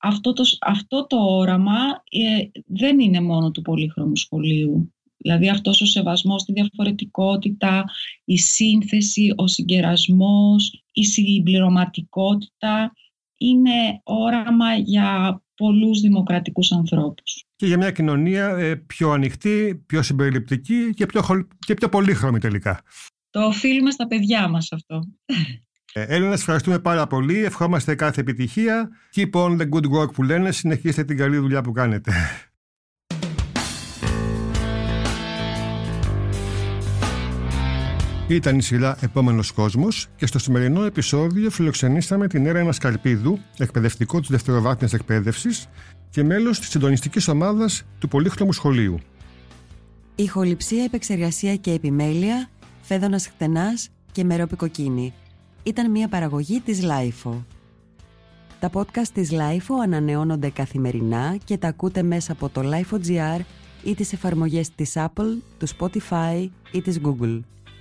αυτό 0.00 0.32
το, 0.32 0.44
αυτό 0.60 1.06
το 1.06 1.16
όραμα 1.16 1.78
ε, 2.10 2.48
δεν 2.66 3.00
είναι 3.00 3.20
μόνο 3.20 3.50
του 3.50 3.62
πολύχρωμου 3.62 4.16
σχολείου. 4.16 4.92
Δηλαδή 5.16 5.48
αυτός 5.48 5.80
ο 5.80 5.86
σεβασμός 5.86 6.40
στη 6.42 6.52
διαφορετικότητα, 6.52 7.84
η 8.24 8.38
σύνθεση, 8.38 9.32
ο 9.36 9.46
συγκερασμός, 9.46 10.84
η 10.92 11.04
συμπληρωματικότητα 11.04 12.92
είναι 13.40 14.00
όραμα 14.02 14.74
για 14.74 15.42
πολλούς 15.54 16.00
δημοκρατικούς 16.00 16.72
ανθρώπους. 16.72 17.44
Και 17.56 17.66
για 17.66 17.76
μια 17.76 17.90
κοινωνία 17.90 18.48
ε, 18.48 18.74
πιο 18.74 19.10
ανοιχτή, 19.10 19.82
πιο 19.86 20.02
συμπεριληπτική 20.02 20.94
και 20.94 21.06
πιο, 21.06 21.22
και 21.58 21.74
πιο 21.74 21.88
πολύχρωμη 21.88 22.38
τελικά. 22.38 22.82
Το 23.30 23.44
οφείλουμε 23.44 23.90
στα 23.90 24.06
παιδιά 24.06 24.48
μας 24.48 24.72
αυτό. 24.72 25.00
Ε, 25.92 26.02
Έλληνα, 26.02 26.32
ευχαριστούμε 26.32 26.78
πάρα 26.78 27.06
πολύ. 27.06 27.44
Ευχόμαστε 27.44 27.94
κάθε 27.94 28.20
επιτυχία. 28.20 28.88
Keep 29.16 29.30
on 29.32 29.60
the 29.60 29.68
good 29.68 29.90
work 29.98 30.12
που 30.12 30.22
λένε. 30.22 30.52
Συνεχίστε 30.52 31.04
την 31.04 31.16
καλή 31.16 31.36
δουλειά 31.36 31.62
που 31.62 31.72
κάνετε. 31.72 32.12
Ήταν 38.30 38.58
η 38.58 38.62
σειρά 38.62 38.96
Επόμενος 39.00 39.52
Κόσμος 39.52 40.08
και 40.16 40.26
στο 40.26 40.38
σημερινό 40.38 40.84
επεισόδιο 40.84 41.50
φιλοξενήσαμε 41.50 42.26
την 42.26 42.46
Έρενα 42.46 42.72
Σκαρπίδου, 42.72 43.38
εκπαιδευτικό 43.58 44.20
της 44.20 44.28
δευτεροβάθμιας 44.28 44.92
εκπαίδευσης 44.92 45.68
και 46.10 46.24
μέλος 46.24 46.58
της 46.58 46.68
συντονιστικής 46.68 47.28
ομάδας 47.28 47.82
του 47.98 48.08
Πολύχρωμου 48.08 48.52
Σχολείου. 48.52 48.98
Ηχοληψία, 50.14 50.84
επεξεργασία 50.84 51.56
και 51.56 51.72
επιμέλεια, 51.72 52.48
φέδονα 52.80 53.18
χτενάς 53.18 53.88
και 54.12 54.24
μερόπικοκίνη. 54.24 55.14
Ήταν 55.62 55.90
μια 55.90 56.08
παραγωγή 56.08 56.60
της 56.60 56.80
LIFO. 56.82 57.32
Τα 58.60 58.70
podcast 58.72 59.08
της 59.14 59.30
LIFO 59.32 59.74
ανανεώνονται 59.82 60.50
καθημερινά 60.50 61.36
και 61.44 61.58
τα 61.58 61.68
ακούτε 61.68 62.02
μέσα 62.02 62.32
από 62.32 62.48
το 62.48 62.60
LIFO.gr 62.64 63.40
ή 63.84 63.94
τις 63.94 64.12
εφαρμογές 64.12 64.74
της 64.74 64.92
Apple, 64.94 65.36
του 65.58 65.68
Spotify 65.68 66.48
ή 66.72 66.82
της 66.82 67.00
Google. 67.04 67.40